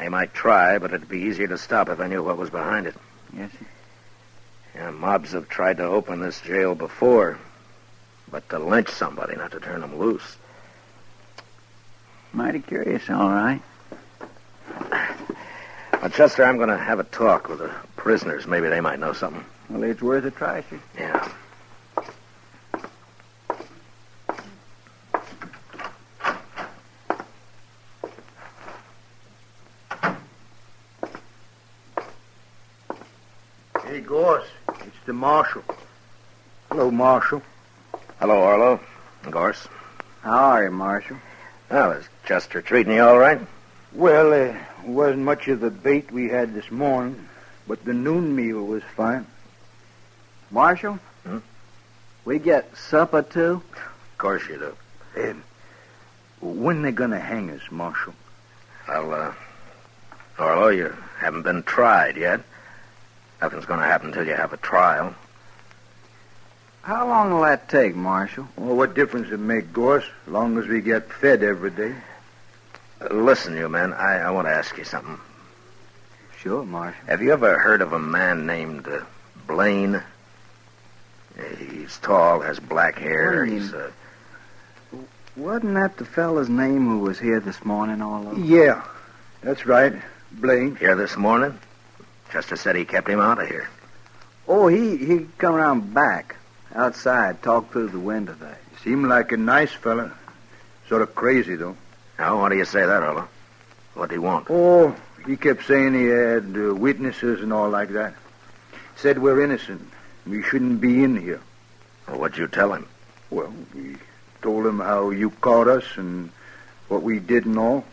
They 0.00 0.08
might 0.08 0.32
try, 0.32 0.78
but 0.78 0.94
it'd 0.94 1.10
be 1.10 1.20
easier 1.20 1.46
to 1.48 1.58
stop 1.58 1.90
if 1.90 2.00
I 2.00 2.06
knew 2.06 2.22
what 2.22 2.38
was 2.38 2.48
behind 2.48 2.86
it. 2.86 2.94
Yes, 3.36 3.50
sir. 3.52 3.66
Yeah, 4.74 4.90
mobs 4.92 5.32
have 5.32 5.48
tried 5.50 5.76
to 5.76 5.84
open 5.84 6.20
this 6.20 6.40
jail 6.40 6.74
before, 6.74 7.38
but 8.30 8.48
to 8.48 8.58
lynch 8.58 8.88
somebody, 8.88 9.36
not 9.36 9.52
to 9.52 9.60
turn 9.60 9.82
them 9.82 9.98
loose. 9.98 10.38
Mighty 12.32 12.60
curious, 12.60 13.10
all 13.10 13.28
right. 13.28 13.60
Well, 16.00 16.10
Chester, 16.10 16.44
I'm 16.44 16.56
going 16.56 16.70
to 16.70 16.78
have 16.78 16.98
a 16.98 17.04
talk 17.04 17.50
with 17.50 17.58
the 17.58 17.70
prisoners. 17.96 18.46
Maybe 18.46 18.70
they 18.70 18.80
might 18.80 19.00
know 19.00 19.12
something. 19.12 19.44
Well, 19.68 19.82
it's 19.82 20.00
worth 20.00 20.24
a 20.24 20.30
try, 20.30 20.62
sir. 20.70 20.80
Yeah. 20.98 21.30
Hey, 33.90 34.00
Gorse, 34.00 34.46
it's 35.20 35.26
the 35.26 35.26
marshal. 35.26 35.64
Hello, 36.70 36.90
Marshal. 36.90 37.42
Hello, 38.20 38.40
Orlo. 38.40 38.80
Gorse. 39.30 39.68
How 40.22 40.52
are 40.52 40.64
you, 40.64 40.70
Marshal? 40.70 41.18
Well, 41.70 41.92
is 41.92 42.08
Chester 42.26 42.62
treating 42.62 42.94
you 42.94 43.02
all 43.02 43.18
right? 43.18 43.40
Well, 43.92 44.32
uh, 44.32 44.54
wasn't 44.84 45.24
much 45.24 45.48
of 45.48 45.60
the 45.60 45.70
bait 45.70 46.10
we 46.10 46.28
had 46.28 46.54
this 46.54 46.70
morning, 46.70 47.28
but 47.66 47.84
the 47.84 47.92
noon 47.92 48.34
meal 48.34 48.64
was 48.64 48.82
fine. 48.96 49.26
Marshal? 50.50 50.98
Hmm? 51.24 51.38
We 52.24 52.38
get 52.38 52.76
supper, 52.76 53.22
too? 53.22 53.62
Of 53.72 54.18
course 54.18 54.42
you 54.48 54.58
do. 54.58 55.36
When 56.40 56.82
they 56.82 56.92
gonna 56.92 57.20
hang 57.20 57.50
us, 57.50 57.70
Marshal? 57.70 58.14
Well, 58.88 59.12
uh, 59.12 59.34
Orlo, 60.38 60.68
you 60.68 60.94
haven't 61.18 61.42
been 61.42 61.62
tried 61.62 62.16
yet. 62.16 62.40
Nothing's 63.40 63.64
going 63.66 63.80
to 63.80 63.86
happen 63.86 64.08
until 64.08 64.26
you 64.26 64.34
have 64.34 64.52
a 64.52 64.56
trial. 64.58 65.14
How 66.82 67.06
long 67.06 67.32
will 67.32 67.42
that 67.42 67.68
take, 67.68 67.94
Marshal? 67.94 68.48
Well, 68.56 68.74
what 68.76 68.94
difference 68.94 69.30
it 69.30 69.38
make, 69.38 69.72
Gorse, 69.72 70.04
long 70.26 70.58
as 70.58 70.66
we 70.66 70.80
get 70.80 71.12
fed 71.12 71.42
every 71.42 71.70
day? 71.70 71.94
Uh, 73.00 73.14
listen, 73.14 73.56
you 73.56 73.68
men, 73.68 73.92
I, 73.92 74.18
I 74.18 74.30
want 74.30 74.46
to 74.46 74.52
ask 74.52 74.76
you 74.78 74.84
something. 74.84 75.18
Sure, 76.38 76.64
Marshal. 76.64 77.00
Have 77.06 77.20
you 77.22 77.32
ever 77.32 77.58
heard 77.58 77.82
of 77.82 77.92
a 77.92 77.98
man 77.98 78.46
named 78.46 78.86
uh, 78.88 79.00
Blaine? 79.46 79.96
Uh, 79.96 80.02
He's 81.58 81.98
tall, 81.98 82.40
has 82.40 82.58
black 82.58 82.98
hair. 82.98 83.44
Blaine? 83.44 83.60
He's 83.60 83.74
uh, 83.74 83.90
Wasn't 85.36 85.74
that 85.74 85.96
the 85.98 86.04
fella's 86.06 86.48
name 86.48 86.86
who 86.88 86.98
was 87.00 87.18
here 87.18 87.40
this 87.40 87.62
morning, 87.64 88.00
Orlo? 88.02 88.36
Yeah, 88.36 88.82
that's 89.42 89.66
right. 89.66 89.92
Blaine. 90.32 90.76
here 90.76 90.96
this 90.96 91.16
morning. 91.16 91.58
Chester 92.30 92.56
said 92.56 92.76
he 92.76 92.84
kept 92.84 93.08
him 93.08 93.20
out 93.20 93.40
of 93.40 93.48
here. 93.48 93.68
Oh, 94.46 94.68
he 94.68 94.96
he 94.96 95.26
come 95.38 95.54
around 95.54 95.94
back, 95.94 96.36
outside, 96.74 97.42
talk 97.42 97.72
through 97.72 97.88
the 97.88 97.98
window 97.98 98.34
there. 98.34 98.58
Seemed 98.82 99.06
like 99.06 99.32
a 99.32 99.36
nice 99.36 99.72
fella. 99.72 100.12
Sort 100.88 101.02
of 101.02 101.14
crazy, 101.14 101.56
though. 101.56 101.76
Now, 102.18 102.40
why 102.40 102.48
do 102.48 102.56
you 102.56 102.64
say 102.64 102.84
that, 102.84 103.02
Orlo? 103.02 103.28
What 103.94 104.08
do 104.08 104.14
you 104.14 104.22
want? 104.22 104.46
Oh, 104.50 104.94
he 105.26 105.36
kept 105.36 105.66
saying 105.66 105.94
he 105.94 106.06
had 106.06 106.56
uh, 106.56 106.74
witnesses 106.74 107.42
and 107.42 107.52
all 107.52 107.68
like 107.70 107.90
that. 107.90 108.14
Said 108.96 109.18
we're 109.18 109.42
innocent. 109.42 109.88
We 110.26 110.42
shouldn't 110.42 110.80
be 110.80 111.02
in 111.02 111.16
here. 111.16 111.40
Well, 112.06 112.20
what'd 112.20 112.38
you 112.38 112.48
tell 112.48 112.72
him? 112.72 112.86
Well, 113.30 113.52
we 113.74 113.96
told 114.42 114.66
him 114.66 114.78
how 114.78 115.10
you 115.10 115.30
caught 115.30 115.68
us 115.68 115.84
and 115.96 116.30
what 116.88 117.02
we 117.02 117.18
did 117.18 117.46
and 117.46 117.58
all. 117.58 117.84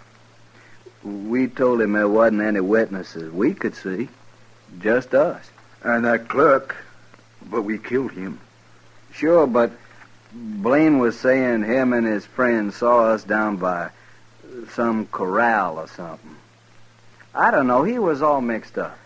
We 1.03 1.47
told 1.47 1.81
him 1.81 1.93
there 1.93 2.07
wasn't 2.07 2.41
any 2.41 2.59
witnesses 2.59 3.31
we 3.31 3.53
could 3.53 3.75
see, 3.75 4.09
just 4.79 5.13
us. 5.13 5.43
And 5.83 6.05
that 6.05 6.27
clerk, 6.27 6.75
but 7.49 7.61
we 7.61 7.77
killed 7.77 8.11
him. 8.11 8.39
Sure, 9.13 9.47
but 9.47 9.71
Blaine 10.33 10.99
was 10.99 11.19
saying 11.19 11.63
him 11.63 11.93
and 11.93 12.05
his 12.05 12.25
friend 12.25 12.73
saw 12.73 13.07
us 13.07 13.23
down 13.23 13.57
by 13.57 13.89
some 14.73 15.07
corral 15.07 15.79
or 15.79 15.87
something. 15.87 16.35
I 17.33 17.51
don't 17.51 17.67
know. 17.67 17.83
He 17.83 17.99
was 17.99 18.21
all 18.21 18.41
mixed 18.41 18.77
up. 18.77 18.97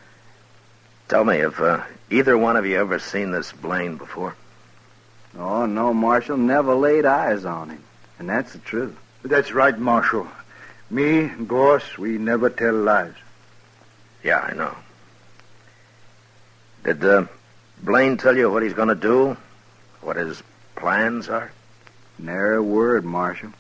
Tell 1.10 1.26
me, 1.26 1.40
have 1.40 1.60
uh, 1.60 1.84
either 2.10 2.38
one 2.38 2.56
of 2.56 2.66
you 2.66 2.78
ever 2.78 3.00
seen 3.00 3.32
this 3.32 3.52
Blaine 3.52 3.98
before? 3.98 4.36
Oh, 5.38 5.66
no, 5.66 5.94
Marshal. 5.94 6.38
Never 6.38 6.74
laid 6.74 7.06
eyes 7.06 7.46
on 7.46 7.70
him. 7.70 7.84
And 8.20 8.30
that's 8.30 8.54
the 8.54 8.60
truth. 8.60 8.98
That's 9.24 9.52
right, 9.52 9.78
Marshal. 9.78 10.28
Me 10.90 11.20
and 11.20 11.48
Gorse, 11.48 11.98
we 11.98 12.18
never 12.18 12.50
tell 12.50 12.74
lies. 12.74 13.14
Yeah, 14.24 14.40
I 14.40 14.54
know. 14.54 14.76
Did 16.84 17.04
uh, 17.04 17.26
Blaine 17.84 18.18
tell 18.18 18.36
you 18.36 18.50
what 18.50 18.64
he's 18.64 18.74
going 18.74 18.88
to 18.88 18.96
do? 18.96 19.38
What 20.02 20.16
his 20.18 20.42
plans 20.76 21.30
are? 21.30 21.52
Nary 22.18 22.58
a 22.58 22.62
word, 22.62 23.06
Marshal. 23.06 23.52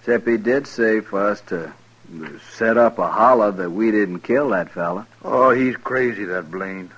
Except 0.00 0.26
he 0.26 0.36
did 0.36 0.66
say 0.66 1.00
for 1.00 1.28
us 1.28 1.40
to 1.48 1.72
set 2.52 2.76
up 2.76 2.98
a 2.98 3.08
holler 3.08 3.50
that 3.50 3.70
we 3.70 3.90
didn't 3.90 4.20
kill 4.20 4.50
that 4.50 4.70
fella. 4.70 5.06
Oh, 5.24 5.50
he's 5.50 5.76
crazy, 5.76 6.24
that 6.26 6.50
Blaine. 6.50 6.90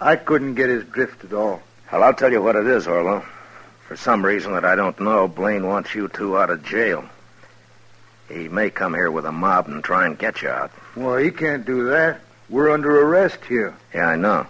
I 0.00 0.16
couldn't 0.16 0.54
get 0.54 0.68
his 0.68 0.84
drift 0.84 1.24
at 1.24 1.32
all. 1.32 1.60
Well, 1.90 2.04
I'll 2.04 2.14
tell 2.14 2.30
you 2.30 2.40
what 2.40 2.56
it 2.56 2.66
is, 2.66 2.86
Orlo. 2.86 3.24
For 3.88 3.96
some 3.96 4.24
reason 4.24 4.52
that 4.52 4.64
I 4.64 4.76
don't 4.76 4.98
know, 5.00 5.26
Blaine 5.28 5.66
wants 5.66 5.94
you 5.94 6.08
two 6.08 6.38
out 6.38 6.50
of 6.50 6.62
jail. 6.62 7.04
He 8.28 8.48
may 8.48 8.70
come 8.70 8.94
here 8.94 9.10
with 9.10 9.24
a 9.24 9.32
mob 9.32 9.68
and 9.68 9.82
try 9.82 10.06
and 10.06 10.18
get 10.18 10.42
you 10.42 10.50
out. 10.50 10.70
Well, 10.94 11.16
he 11.16 11.30
can't 11.30 11.64
do 11.64 11.88
that. 11.88 12.20
We're 12.48 12.70
under 12.70 13.00
arrest 13.02 13.44
here. 13.46 13.74
Yeah, 13.94 14.06
I 14.08 14.16
know. 14.16 14.46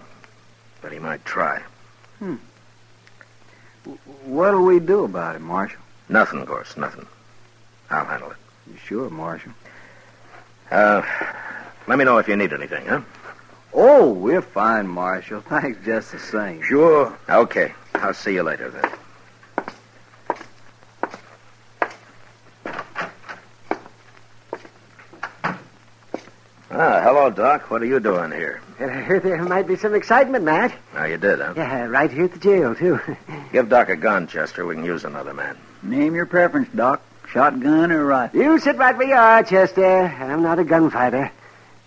But 0.82 0.92
he 0.92 0.98
might 0.98 1.24
try. 1.24 1.62
Hmm. 2.18 2.36
What'll 4.24 4.64
we 4.64 4.80
do 4.80 5.04
about 5.04 5.36
it, 5.36 5.40
Marshal? 5.40 5.80
Nothing, 6.08 6.40
of 6.40 6.48
course, 6.48 6.76
nothing. 6.76 7.06
I'll 7.90 8.04
handle 8.04 8.30
it. 8.30 8.36
You 8.70 8.76
sure, 8.76 9.10
Marshal? 9.10 9.52
Uh, 10.70 11.02
let 11.86 11.98
me 11.98 12.04
know 12.04 12.18
if 12.18 12.28
you 12.28 12.36
need 12.36 12.52
anything, 12.52 12.86
huh? 12.86 13.00
Oh, 13.72 14.10
we're 14.10 14.42
fine, 14.42 14.86
Marshal. 14.86 15.40
Thanks 15.48 15.84
just 15.84 16.12
the 16.12 16.18
same. 16.18 16.62
Sure. 16.62 17.16
Okay. 17.28 17.72
I'll 17.94 18.14
see 18.14 18.34
you 18.34 18.42
later 18.42 18.70
then. 18.70 18.90
Ah, 26.80 27.00
hello, 27.02 27.28
Doc. 27.28 27.72
What 27.72 27.82
are 27.82 27.86
you 27.86 27.98
doing 27.98 28.30
here? 28.30 28.60
I 28.78 28.84
heard 28.86 29.24
there 29.24 29.42
might 29.42 29.66
be 29.66 29.74
some 29.74 29.96
excitement, 29.96 30.44
Matt. 30.44 30.72
Now, 30.94 31.06
you 31.06 31.16
did, 31.16 31.40
huh? 31.40 31.54
Yeah, 31.56 31.86
right 31.86 32.08
here 32.08 32.26
at 32.26 32.32
the 32.32 32.38
jail, 32.38 32.72
too. 32.76 33.00
Give 33.52 33.68
Doc 33.68 33.88
a 33.88 33.96
gun, 33.96 34.28
Chester. 34.28 34.64
We 34.64 34.76
can 34.76 34.84
use 34.84 35.02
another 35.02 35.34
man. 35.34 35.58
Name 35.82 36.14
your 36.14 36.26
preference, 36.26 36.68
Doc. 36.72 37.02
Shotgun 37.32 37.90
or 37.90 38.04
rifle? 38.04 38.40
you 38.40 38.60
sit 38.60 38.76
right 38.76 38.96
where 38.96 39.08
you 39.08 39.14
are, 39.16 39.42
Chester. 39.42 40.02
I'm 40.02 40.44
not 40.44 40.60
a 40.60 40.64
gunfighter. 40.64 41.32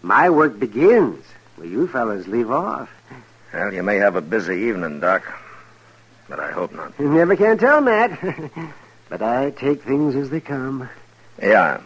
My 0.01 0.29
work 0.29 0.59
begins 0.59 1.23
where 1.55 1.69
you 1.69 1.87
fellas 1.87 2.27
leave 2.27 2.51
off. 2.51 2.89
Well, 3.53 3.73
you 3.73 3.83
may 3.83 3.95
have 3.95 4.17
a 4.17 4.21
busy 4.21 4.55
evening, 4.63 4.99
Doc. 4.99 5.23
But 6.27 6.41
I 6.41 6.51
hope 6.51 6.73
not. 6.73 6.99
You 6.99 7.07
never 7.09 7.37
can 7.37 7.57
tell, 7.57 7.79
Matt. 7.79 8.19
but 9.09 9.21
I 9.21 9.51
take 9.51 9.83
things 9.83 10.15
as 10.15 10.29
they 10.29 10.41
come. 10.41 10.89
Yeah, 11.41 11.79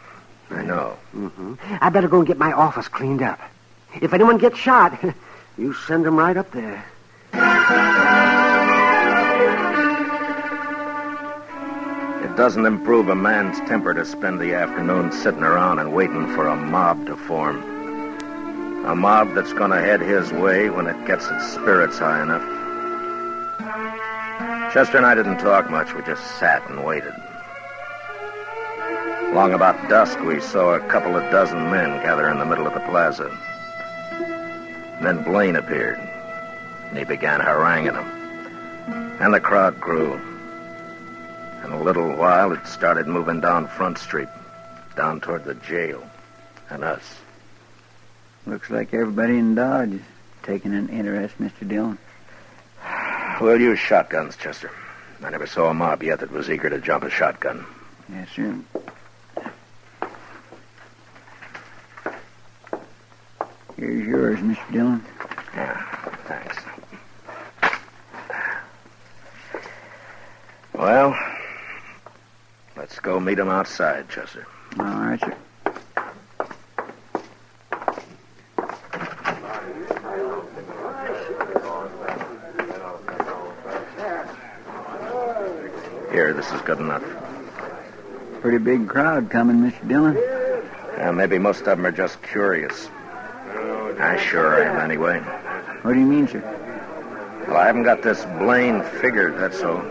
I 0.49 0.61
know. 0.61 0.97
hmm 1.11 1.55
I 1.81 1.89
better 1.89 2.07
go 2.07 2.19
and 2.19 2.27
get 2.27 2.37
my 2.37 2.51
office 2.53 2.87
cleaned 2.87 3.21
up. 3.21 3.39
If 4.01 4.13
anyone 4.13 4.37
gets 4.37 4.57
shot, 4.57 4.97
you 5.57 5.73
send 5.73 6.05
them 6.05 6.17
right 6.17 6.37
up 6.37 6.51
there. 6.51 6.85
It 12.23 12.35
doesn't 12.37 12.65
improve 12.65 13.07
a 13.07 13.15
man's 13.15 13.57
temper 13.69 13.93
to 13.93 14.05
spend 14.05 14.39
the 14.39 14.53
afternoon 14.55 15.11
sitting 15.11 15.43
around 15.43 15.79
and 15.79 15.93
waiting 15.93 16.27
for 16.35 16.47
a 16.47 16.55
mob 16.55 17.05
to 17.07 17.15
form. 17.15 17.63
A 18.85 18.95
mob 18.95 19.33
that's 19.33 19.53
going 19.53 19.71
to 19.71 19.79
head 19.79 20.01
his 20.01 20.31
way 20.33 20.69
when 20.69 20.87
it 20.87 21.07
gets 21.07 21.27
its 21.27 21.53
spirits 21.53 21.97
high 21.97 22.21
enough. 22.21 22.43
Chester 24.73 24.97
and 24.97 25.05
I 25.05 25.15
didn't 25.15 25.37
talk 25.37 25.69
much. 25.69 25.93
We 25.93 26.01
just 26.03 26.23
sat 26.37 26.69
and 26.69 26.83
waited. 26.83 27.13
Long 29.35 29.51
about 29.51 29.89
dusk, 29.89 30.17
we 30.21 30.39
saw 30.39 30.75
a 30.75 30.87
couple 30.87 31.17
of 31.17 31.29
dozen 31.29 31.69
men 31.69 32.01
gather 32.01 32.29
in 32.29 32.39
the 32.39 32.45
middle 32.45 32.65
of 32.67 32.73
the 32.73 32.79
plaza. 32.79 33.29
Then 35.01 35.25
Blaine 35.25 35.57
appeared, 35.57 35.97
and 36.87 36.97
he 36.97 37.03
began 37.03 37.41
haranguing 37.41 37.95
them. 37.95 39.17
And 39.19 39.33
the 39.33 39.41
crowd 39.41 39.81
grew. 39.81 40.13
In 41.65 41.73
a 41.73 41.83
little 41.83 42.15
while, 42.15 42.53
it 42.53 42.65
started 42.65 43.07
moving 43.07 43.41
down 43.41 43.67
Front 43.67 43.97
Street, 43.97 44.29
down 44.95 45.19
toward 45.19 45.43
the 45.43 45.55
jail, 45.55 46.01
and 46.69 46.85
us. 46.85 47.03
Looks 48.47 48.69
like 48.69 48.93
everybody 48.93 49.37
in 49.37 49.53
Dodge 49.53 49.95
is 49.95 50.01
taking 50.43 50.73
an 50.73 50.87
interest, 50.87 51.37
Mr. 51.39 51.67
Dillon. 51.67 51.97
We'll 53.41 53.59
use 53.59 53.79
shotguns, 53.79 54.37
Chester. 54.37 54.71
I 55.21 55.29
never 55.29 55.45
saw 55.45 55.69
a 55.69 55.73
mob 55.73 56.03
yet 56.03 56.21
that 56.21 56.31
was 56.31 56.49
eager 56.49 56.69
to 56.69 56.79
jump 56.79 57.03
a 57.03 57.09
shotgun. 57.09 57.65
Yes, 58.09 58.29
sir. 58.33 58.61
Here's 63.77 64.07
yours, 64.07 64.39
Mr. 64.39 64.71
Dillon. 64.71 65.05
Yeah, 65.53 65.83
thanks. 66.27 66.57
Well, 70.73 71.17
let's 72.77 72.99
go 72.99 73.19
meet 73.19 73.37
him 73.37 73.49
outside, 73.49 74.07
Chester. 74.09 74.47
All 74.79 74.85
right, 74.85 75.19
sir. 75.19 75.35
Here, 86.11 86.33
this 86.33 86.49
is 86.51 86.61
good 86.61 86.79
enough. 86.79 87.03
Pretty 88.39 88.57
big 88.59 88.87
crowd 88.87 89.29
coming, 89.29 89.57
Mr. 89.69 89.85
Dillon. 89.85 90.17
Uh, 90.97 91.11
maybe 91.11 91.37
most 91.37 91.59
of 91.59 91.65
them 91.65 91.85
are 91.85 91.91
just 91.91 92.21
curious. 92.21 92.89
I 93.99 94.17
sure 94.17 94.63
am, 94.63 94.79
anyway. 94.79 95.19
What 95.81 95.93
do 95.93 95.99
you 95.99 96.05
mean, 96.05 96.27
sir? 96.27 96.41
Well, 97.47 97.57
I 97.57 97.67
haven't 97.67 97.83
got 97.83 98.01
this 98.01 98.25
Blaine 98.39 98.83
figured, 99.01 99.37
that's 99.37 99.61
all. 99.61 99.81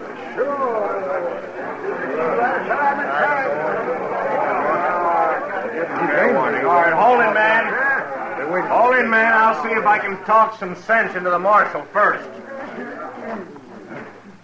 All 6.65 6.81
right, 6.81 6.93
hold 6.93 7.21
it, 7.21 7.35
man. 7.35 7.75
Hold 8.69 8.95
it, 8.97 9.09
man. 9.09 9.33
I'll 9.33 9.63
see 9.63 9.71
if 9.71 9.87
I 9.87 9.99
can 9.99 10.23
talk 10.25 10.59
some 10.59 10.75
sense 10.77 11.15
into 11.15 11.31
the 11.31 11.39
marshal 11.39 11.83
first. 11.93 12.29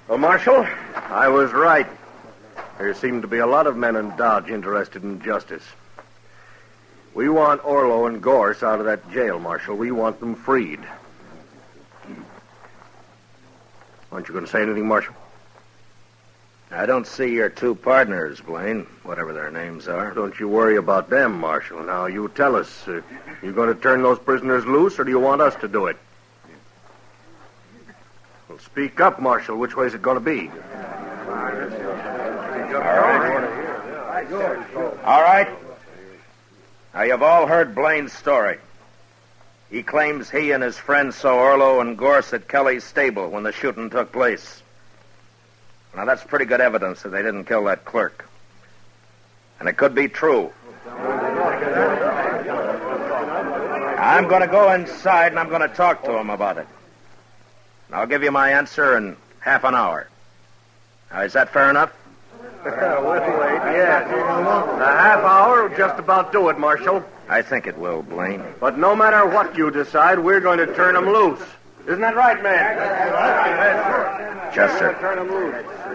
Well, 0.09 0.18
Marshal, 0.18 0.66
I 0.94 1.29
was 1.29 1.53
right. 1.53 1.87
There 2.79 2.92
seem 2.94 3.23
to 3.23 3.29
be 3.29 3.38
a 3.38 3.46
lot 3.46 3.66
of 3.66 3.77
men 3.77 3.94
in 3.94 4.16
Dodge 4.16 4.51
interested 4.51 5.05
in 5.05 5.23
justice. 5.23 5.62
We 7.14 7.29
want 7.29 7.64
Orlo 7.64 8.07
and 8.07 8.23
Gorse 8.23 8.62
out 8.62 8.79
of 8.79 8.87
that 8.87 9.11
jail, 9.11 9.38
Marshal. 9.38 9.77
We 9.77 9.90
want 9.90 10.20
them 10.20 10.35
freed. 10.35 10.81
Aren't 14.12 14.29
you 14.29 14.33
going 14.33 14.44
to 14.44 14.51
say 14.51 14.62
anything, 14.62 14.87
Marshal? 14.87 15.14
I 16.73 16.87
don't 16.87 17.07
see 17.07 17.33
your 17.33 17.49
two 17.49 17.75
partners, 17.75 18.40
Blaine, 18.40 18.87
whatever 19.03 19.33
their 19.33 19.51
names 19.51 19.88
are. 19.88 20.12
Don't 20.12 20.38
you 20.38 20.46
worry 20.46 20.77
about 20.77 21.11
them, 21.11 21.40
Marshal. 21.40 21.83
Now, 21.83 22.07
you 22.07 22.29
tell 22.29 22.55
us. 22.55 22.87
Uh, 22.87 23.03
you 23.42 23.53
going 23.53 23.75
to 23.75 23.81
turn 23.81 24.03
those 24.03 24.20
prisoners 24.20 24.64
loose, 24.64 24.99
or 24.99 25.05
do 25.05 25.11
you 25.11 25.18
want 25.18 25.40
us 25.40 25.57
to 25.57 25.68
do 25.68 25.87
it? 25.87 25.96
Well, 28.49 28.59
speak 28.61 29.01
up, 29.01 29.20
Marshal. 29.20 29.57
Which 29.57 29.77
way 29.77 29.87
is 29.87 29.94
it 29.94 30.03
going 30.03 30.14
to 30.14 30.20
be? 30.20 30.49
All 35.05 35.23
right. 35.23 35.49
Now, 36.92 37.03
you've 37.03 37.22
all 37.22 37.46
heard 37.46 37.74
Blaine's 37.74 38.12
story. 38.12 38.59
He 39.70 39.83
claims 39.85 40.29
he 40.29 40.50
and 40.50 40.62
his 40.62 40.76
friends 40.76 41.14
saw 41.14 41.37
Orlo 41.37 41.81
and 41.81 41.96
Gorse 41.96 42.33
at 42.33 42.48
Kelly's 42.48 42.83
stable 42.83 43.29
when 43.29 43.44
the 43.44 43.53
shooting 43.53 43.88
took 43.90 44.11
place. 44.11 44.62
Now, 45.94 46.05
that's 46.05 46.24
pretty 46.24 46.44
good 46.44 46.61
evidence 46.61 47.03
that 47.03 47.11
they 47.11 47.22
didn't 47.22 47.44
kill 47.44 47.64
that 47.64 47.85
clerk. 47.85 48.29
And 49.61 49.68
it 49.68 49.74
could 49.74 49.94
be 49.94 50.09
true. 50.09 50.53
I'm 54.00 54.26
going 54.29 54.40
to 54.40 54.48
go 54.48 54.72
inside 54.72 55.29
and 55.29 55.38
I'm 55.38 55.48
going 55.48 55.61
to 55.61 55.68
talk 55.68 56.03
to 56.05 56.16
him 56.16 56.31
about 56.31 56.59
it. 56.59 56.66
And 57.87 57.94
I'll 57.96 58.07
give 58.07 58.24
you 58.24 58.33
my 58.33 58.50
answer 58.53 58.96
in 58.96 59.16
half 59.38 59.62
an 59.62 59.74
hour. 59.74 60.09
Now, 61.12 61.20
is 61.22 61.35
that 61.35 61.53
fair 61.53 61.70
enough? 61.70 61.92
yes. 62.64 64.11
A 64.11 64.85
half 64.85 65.25
hour 65.25 65.68
will 65.68 65.77
just 65.77 65.99
about 65.99 66.31
do 66.33 66.49
it, 66.51 66.59
Marshal. 66.59 67.03
I 67.29 67.42
think 67.42 67.66
it 67.66 67.79
will, 67.79 68.03
Blaine. 68.03 68.44
But 68.59 68.77
no 68.77 68.94
matter 68.94 69.27
what 69.27 69.57
you 69.57 69.70
decide, 69.70 70.18
we're 70.18 70.40
going 70.40 70.59
to 70.59 70.66
turn 70.75 70.94
them 70.94 71.07
loose. 71.07 71.40
Isn't 71.87 72.01
that 72.01 72.16
right, 72.16 72.42
man? 72.42 72.77
Chester, 74.53 74.92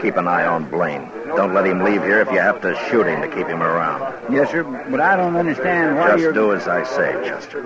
keep 0.01 0.15
an 0.17 0.28
eye 0.28 0.45
on 0.45 0.69
Blaine. 0.69 1.10
Don't 1.28 1.54
let 1.54 1.67
him 1.67 1.84
leave 1.84 2.01
here 2.01 2.21
if 2.21 2.32
you 2.32 2.39
have 2.39 2.62
to 2.62 2.75
shoot 2.89 3.06
him 3.06 3.21
to 3.21 3.28
keep 3.28 3.47
him 3.47 3.62
around. 3.62 4.34
Yes, 4.34 4.49
sir, 4.49 4.63
but 4.63 4.99
I 4.99 5.15
don't 5.15 5.36
understand 5.36 5.97
why 5.97 6.12
Just 6.12 6.21
you're... 6.21 6.34
do 6.34 6.54
as 6.54 6.67
I 6.67 6.84
say, 6.84 7.13
Chester. 7.25 7.63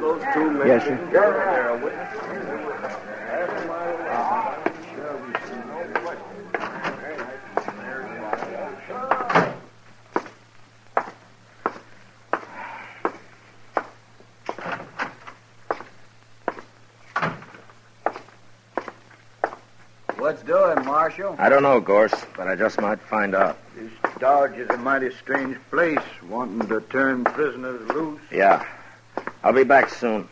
Yes, 0.66 0.84
sir. 0.84 2.49
Doing, 20.50 20.84
Marshal? 20.84 21.36
I 21.38 21.48
don't 21.48 21.62
know, 21.62 21.80
Gorse, 21.80 22.26
but 22.36 22.48
I 22.48 22.56
just 22.56 22.82
might 22.82 23.00
find 23.02 23.36
out. 23.36 23.56
This 23.76 23.92
Dodge 24.18 24.58
is 24.58 24.68
a 24.72 24.78
mighty 24.78 25.12
strange 25.12 25.58
place, 25.70 26.00
wanting 26.28 26.68
to 26.68 26.82
turn 26.82 27.24
prisoners 27.24 27.88
loose. 27.90 28.20
Yeah. 28.32 28.66
I'll 29.44 29.54
be 29.54 29.64
back 29.64 29.90
soon. 29.90 30.28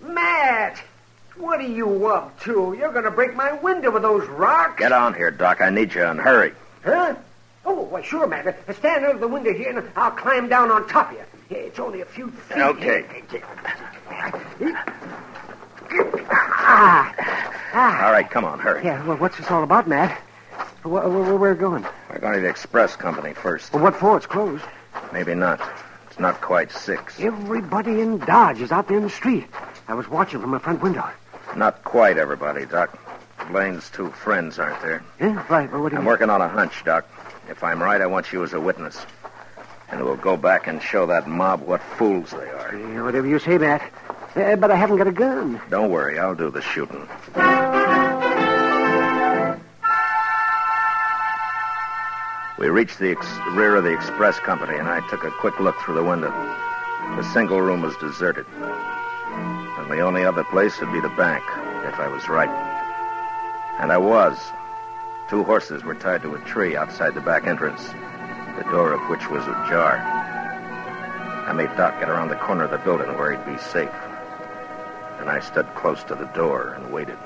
Matt! 0.00 0.82
What 1.38 1.60
are 1.60 1.62
you 1.62 2.06
up 2.06 2.40
to? 2.40 2.74
You're 2.78 2.85
going 2.96 3.04
to 3.04 3.10
break 3.10 3.36
my 3.36 3.52
window 3.52 3.90
with 3.90 4.02
those 4.02 4.26
rocks. 4.26 4.78
Get 4.78 4.90
on 4.90 5.12
here, 5.12 5.30
Doc. 5.30 5.60
I 5.60 5.68
need 5.68 5.92
you 5.92 6.02
and 6.02 6.18
hurry. 6.18 6.54
Huh? 6.82 7.14
Oh, 7.66 7.82
why, 7.82 8.00
sure, 8.00 8.26
Matt. 8.26 8.56
Stand 8.74 9.04
under 9.04 9.18
the 9.18 9.28
window 9.28 9.52
here, 9.52 9.76
and 9.76 9.86
I'll 9.96 10.12
climb 10.12 10.48
down 10.48 10.70
on 10.70 10.88
top 10.88 11.12
of 11.12 11.18
you. 11.18 11.24
It's 11.50 11.78
only 11.78 12.00
a 12.00 12.06
few 12.06 12.30
feet. 12.30 12.56
Okay. 12.56 13.04
Ah, 16.30 17.14
ah. 17.74 18.06
All 18.06 18.12
right, 18.12 18.30
come 18.30 18.46
on, 18.46 18.58
hurry. 18.58 18.82
Yeah, 18.82 19.06
well, 19.06 19.18
what's 19.18 19.36
this 19.36 19.50
all 19.50 19.62
about, 19.62 19.86
Matt? 19.86 20.18
Where, 20.82 21.06
where, 21.06 21.22
where, 21.22 21.36
where 21.36 21.54
going? 21.54 21.84
We're 22.10 22.18
going 22.18 22.34
to 22.34 22.40
the 22.40 22.48
express 22.48 22.96
company 22.96 23.34
first. 23.34 23.74
Well, 23.74 23.82
what 23.82 23.94
for? 23.94 24.16
It's 24.16 24.24
closed. 24.24 24.64
Maybe 25.12 25.34
not. 25.34 25.60
It's 26.06 26.18
not 26.18 26.40
quite 26.40 26.72
six. 26.72 27.20
Everybody 27.20 28.00
in 28.00 28.18
Dodge 28.18 28.62
is 28.62 28.72
out 28.72 28.88
there 28.88 28.96
in 28.96 29.02
the 29.02 29.10
street. 29.10 29.46
I 29.86 29.92
was 29.92 30.08
watching 30.08 30.40
from 30.40 30.50
my 30.50 30.58
front 30.58 30.82
window. 30.82 31.06
Not 31.56 31.82
quite 31.84 32.18
everybody, 32.18 32.66
Doc. 32.66 32.98
Blaine's 33.50 33.88
two 33.90 34.10
friends 34.10 34.58
aren't 34.58 34.80
there. 34.82 35.02
Yeah, 35.18 35.44
right. 35.48 35.70
Well, 35.72 35.82
what 35.82 35.88
do 35.90 35.94
you 35.94 36.00
I'm 36.00 36.04
working 36.04 36.28
on 36.28 36.42
a 36.42 36.48
hunch, 36.48 36.84
Doc. 36.84 37.08
If 37.48 37.64
I'm 37.64 37.82
right, 37.82 38.00
I 38.00 38.06
want 38.06 38.30
you 38.32 38.44
as 38.44 38.52
a 38.52 38.60
witness. 38.60 38.98
And 39.88 40.02
we'll 40.04 40.16
go 40.16 40.36
back 40.36 40.66
and 40.66 40.82
show 40.82 41.06
that 41.06 41.26
mob 41.28 41.62
what 41.62 41.80
fools 41.96 42.30
they 42.32 42.50
are. 42.50 42.76
Yeah, 42.76 43.02
whatever 43.02 43.26
you 43.26 43.38
say, 43.38 43.56
Matt. 43.56 43.90
Uh, 44.34 44.56
but 44.56 44.70
I 44.70 44.76
haven't 44.76 44.98
got 44.98 45.06
a 45.06 45.12
gun. 45.12 45.60
Don't 45.70 45.90
worry, 45.90 46.18
I'll 46.18 46.34
do 46.34 46.50
the 46.50 46.60
shooting. 46.60 47.08
We 52.58 52.68
reached 52.68 52.98
the 52.98 53.10
ex- 53.10 53.26
rear 53.52 53.76
of 53.76 53.84
the 53.84 53.92
express 53.94 54.38
company, 54.40 54.78
and 54.78 54.88
I 54.88 55.06
took 55.08 55.24
a 55.24 55.30
quick 55.30 55.60
look 55.60 55.78
through 55.80 55.94
the 55.96 56.02
window. 56.04 56.30
The 57.16 57.22
single 57.32 57.60
room 57.60 57.82
was 57.82 57.94
deserted. 57.96 58.46
And 59.86 59.96
the 59.96 60.02
only 60.02 60.24
other 60.24 60.42
place 60.42 60.80
would 60.80 60.92
be 60.92 60.98
the 60.98 61.08
bank, 61.10 61.44
if 61.86 62.00
I 62.00 62.08
was 62.08 62.28
right. 62.28 62.48
And 63.78 63.92
I 63.92 63.98
was. 63.98 64.36
Two 65.30 65.44
horses 65.44 65.84
were 65.84 65.94
tied 65.94 66.22
to 66.22 66.34
a 66.34 66.40
tree 66.40 66.76
outside 66.76 67.14
the 67.14 67.20
back 67.20 67.46
entrance, 67.46 67.86
the 68.58 68.68
door 68.72 68.90
of 68.90 69.00
which 69.08 69.30
was 69.30 69.44
ajar. 69.44 69.98
I 71.46 71.52
made 71.52 71.68
Doc 71.76 72.00
get 72.00 72.08
around 72.08 72.30
the 72.30 72.34
corner 72.34 72.64
of 72.64 72.72
the 72.72 72.78
building 72.78 73.06
where 73.16 73.30
he'd 73.30 73.46
be 73.46 73.58
safe. 73.58 73.94
And 75.20 75.30
I 75.30 75.38
stood 75.38 75.72
close 75.76 76.02
to 76.04 76.16
the 76.16 76.26
door 76.34 76.74
and 76.76 76.92
waited. 76.92 77.18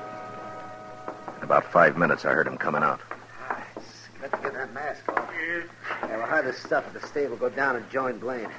In 1.37 1.43
about 1.43 1.65
five 1.65 1.97
minutes, 1.97 2.25
I 2.25 2.33
heard 2.33 2.45
him 2.45 2.57
coming 2.57 2.83
out. 2.83 3.01
Let's 4.21 4.39
get 4.43 4.53
that 4.53 4.71
mask 4.71 5.09
off. 5.09 5.31
Yeah, 5.33 6.15
we'll 6.15 6.27
hide 6.27 6.45
the 6.45 6.53
stuff 6.53 6.85
at 6.85 6.93
the 6.93 7.07
stable, 7.07 7.37
go 7.37 7.49
down 7.49 7.75
and 7.75 7.89
join 7.89 8.19
Blaine. 8.19 8.51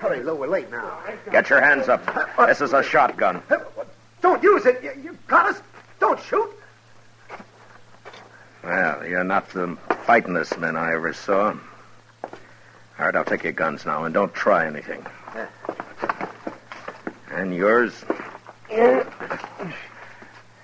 Hurry, 0.00 0.22
Lou, 0.22 0.34
we're 0.34 0.48
late 0.48 0.70
now. 0.70 0.98
Get 1.30 1.50
your 1.50 1.60
hands 1.60 1.88
up. 1.88 2.02
This 2.46 2.62
is 2.62 2.72
a 2.72 2.82
shotgun. 2.82 3.42
Don't 4.22 4.42
use 4.42 4.64
it. 4.64 4.82
You, 4.82 4.92
you 5.02 5.18
got 5.26 5.46
us. 5.46 5.60
Don't 5.98 6.18
shoot. 6.22 6.50
Well, 8.64 9.06
you're 9.06 9.24
not 9.24 9.50
the 9.50 9.76
fightingest 10.06 10.58
men 10.58 10.74
I 10.76 10.94
ever 10.94 11.12
saw. 11.12 11.54
All 12.22 12.30
right, 12.98 13.14
I'll 13.14 13.24
take 13.24 13.44
your 13.44 13.52
guns 13.52 13.84
now, 13.84 14.04
and 14.04 14.14
don't 14.14 14.32
try 14.32 14.66
anything. 14.66 15.04
And 17.30 17.54
yours? 17.54 17.92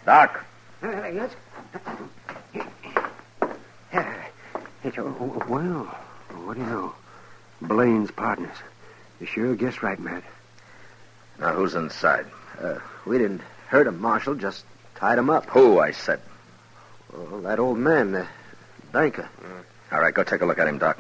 Doc, 0.07 0.45
yes. 0.83 1.31
Well, 4.83 5.85
what 6.45 6.55
do 6.55 6.61
you 6.61 6.67
know? 6.67 6.95
Blaine's 7.61 8.11
partners. 8.11 8.57
You 9.21 9.27
sure 9.27 9.55
guessed 9.55 9.83
right, 9.83 9.99
Matt. 9.99 10.23
now 11.41 11.55
who's 11.55 11.75
inside? 11.75 12.27
Uh, 12.61 12.79
we 13.07 13.19
didn't 13.19 13.41
hurt 13.69 13.87
him, 13.87 14.01
Marshal, 14.01 14.35
just 14.35 14.65
tied 14.95 15.19
him 15.19 15.31
up. 15.31 15.47
Who, 15.47 15.79
I 15.79 15.93
said. 15.93 16.21
Well, 17.13 17.41
that 17.43 17.59
old 17.59 17.79
man, 17.79 18.13
the 18.13 18.27
banker. 18.93 19.29
All 19.93 20.01
right, 20.01 20.13
go 20.13 20.23
take 20.23 20.43
a 20.43 20.47
look 20.47 20.59
at 20.59 20.69
him, 20.69 20.79
Doc. 20.79 20.99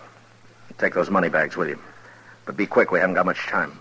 Take 0.78 0.94
those 0.94 1.10
money 1.10 1.28
bags 1.28 1.56
with 1.56 1.68
you. 1.68 1.78
But 2.44 2.56
be 2.56 2.66
quick, 2.66 2.90
we 2.90 3.00
haven't 3.00 3.14
got 3.14 3.26
much 3.26 3.46
time. 3.46 3.78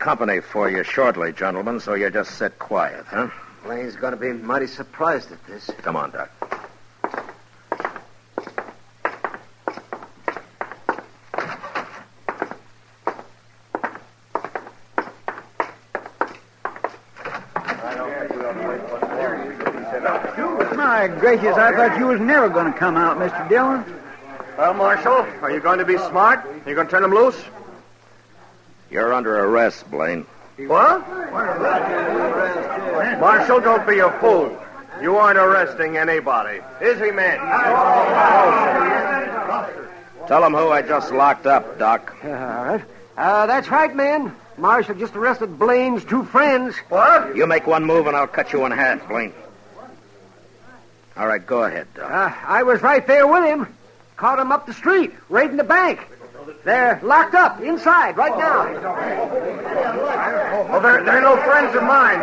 Company 0.00 0.40
for 0.40 0.68
you 0.70 0.82
shortly, 0.82 1.30
gentlemen, 1.30 1.78
so 1.78 1.94
you 1.94 2.10
just 2.10 2.36
sit 2.36 2.58
quiet, 2.58 3.04
huh? 3.06 3.28
Blaine's 3.62 3.94
going 3.96 4.12
to 4.12 4.16
be 4.16 4.32
mighty 4.32 4.66
surprised 4.66 5.30
at 5.30 5.46
this. 5.46 5.70
Come 5.82 5.94
on, 5.94 6.10
Doc. 6.10 6.30
My 20.76 21.08
gracious, 21.08 21.56
I 21.56 21.72
thought 21.72 21.98
you 21.98 22.06
was 22.06 22.20
never 22.20 22.48
going 22.48 22.72
to 22.72 22.78
come 22.78 22.96
out, 22.96 23.18
Mr. 23.18 23.48
Dillon. 23.48 23.84
Well, 24.56 24.74
Marshal, 24.74 25.26
are 25.42 25.50
you 25.50 25.60
going 25.60 25.78
to 25.78 25.84
be 25.84 25.98
smart? 25.98 26.44
Are 26.44 26.68
you 26.68 26.74
going 26.74 26.86
to 26.86 26.90
turn 26.90 27.02
them 27.02 27.14
loose? 27.14 27.36
You're 28.90 29.12
under 29.12 29.38
arrest, 29.38 29.88
Blaine. 29.90 30.26
What? 30.66 31.08
Marshal, 33.20 33.60
don't 33.60 33.86
be 33.86 34.00
a 34.00 34.10
fool. 34.18 34.56
You 35.00 35.16
aren't 35.16 35.38
arresting 35.38 35.96
anybody. 35.96 36.60
Is 36.80 37.00
he, 37.00 37.10
man? 37.10 37.38
Tell 40.26 40.44
him 40.44 40.52
who 40.52 40.68
I 40.68 40.82
just 40.82 41.12
locked 41.12 41.46
up, 41.46 41.78
Doc. 41.78 42.14
all 42.22 42.30
right. 42.30 42.84
Uh, 43.16 43.46
that's 43.46 43.68
right, 43.68 43.94
man. 43.94 44.34
Marshal 44.58 44.94
just 44.94 45.16
arrested 45.16 45.58
Blaine's 45.58 46.04
two 46.04 46.24
friends. 46.24 46.76
What? 46.88 47.34
You 47.34 47.46
make 47.46 47.66
one 47.66 47.84
move 47.84 48.06
and 48.06 48.16
I'll 48.16 48.26
cut 48.26 48.52
you 48.52 48.64
in 48.66 48.72
half, 48.72 49.08
Blaine. 49.08 49.32
All 51.16 51.26
right, 51.26 51.44
go 51.44 51.64
ahead, 51.64 51.86
Doc. 51.94 52.10
Uh, 52.10 52.34
I 52.46 52.62
was 52.62 52.82
right 52.82 53.06
there 53.06 53.26
with 53.26 53.44
him. 53.44 53.66
Caught 54.16 54.38
him 54.38 54.52
up 54.52 54.66
the 54.66 54.74
street, 54.74 55.12
raiding 55.28 55.56
the 55.56 55.64
bank. 55.64 56.00
They're 56.64 56.98
locked 57.02 57.34
up 57.34 57.60
inside 57.60 58.16
right 58.16 58.36
now. 58.36 58.68
Oh, 60.52 60.66
well, 60.70 60.80
they're, 60.80 61.04
they're 61.04 61.20
no 61.20 61.36
friends 61.42 61.74
of 61.74 61.82
mine. 61.82 62.20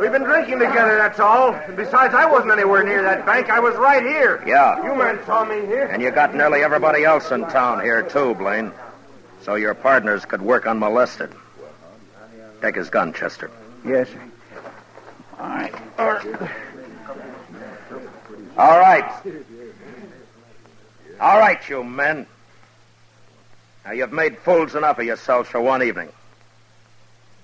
We've 0.00 0.12
been 0.12 0.24
drinking 0.24 0.58
together, 0.58 0.96
that's 0.98 1.20
all. 1.20 1.54
And 1.54 1.76
besides, 1.76 2.14
I 2.14 2.24
wasn't 2.26 2.52
anywhere 2.52 2.82
near 2.82 3.02
that 3.02 3.24
bank. 3.26 3.50
I 3.50 3.60
was 3.60 3.74
right 3.76 4.02
here. 4.02 4.42
Yeah. 4.46 4.82
You 4.84 4.94
men 4.96 5.20
saw 5.26 5.44
me 5.44 5.60
here. 5.66 5.86
And 5.86 6.02
you 6.02 6.10
got 6.10 6.34
nearly 6.34 6.62
everybody 6.62 7.04
else 7.04 7.30
in 7.30 7.42
town 7.42 7.82
here, 7.82 8.02
too, 8.02 8.34
Blaine. 8.34 8.72
So 9.42 9.54
your 9.56 9.74
partners 9.74 10.24
could 10.24 10.40
work 10.42 10.66
unmolested. 10.66 11.30
Take 12.60 12.74
his 12.76 12.90
gun, 12.90 13.12
Chester. 13.12 13.50
Yes, 13.84 14.08
sir. 14.08 14.20
All 15.38 15.48
right. 15.48 15.74
All 15.98 16.06
right. 18.78 19.04
All 21.20 21.38
right, 21.38 21.68
you 21.68 21.84
men. 21.84 22.26
Now, 23.84 23.92
you've 23.92 24.12
made 24.12 24.38
fools 24.38 24.74
enough 24.74 24.98
of 24.98 25.04
yourselves 25.04 25.48
for 25.48 25.60
one 25.60 25.82
evening. 25.82 26.08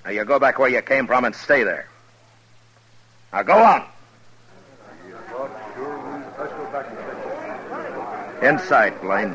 Now, 0.04 0.12
you 0.12 0.24
go 0.24 0.38
back 0.38 0.58
where 0.58 0.68
you 0.68 0.80
came 0.82 1.06
from 1.06 1.24
and 1.24 1.34
stay 1.34 1.64
there. 1.64 1.88
Now, 3.32 3.42
go 3.42 3.54
on. 3.54 3.84
Inside, 8.40 9.00
Blaine. 9.00 9.34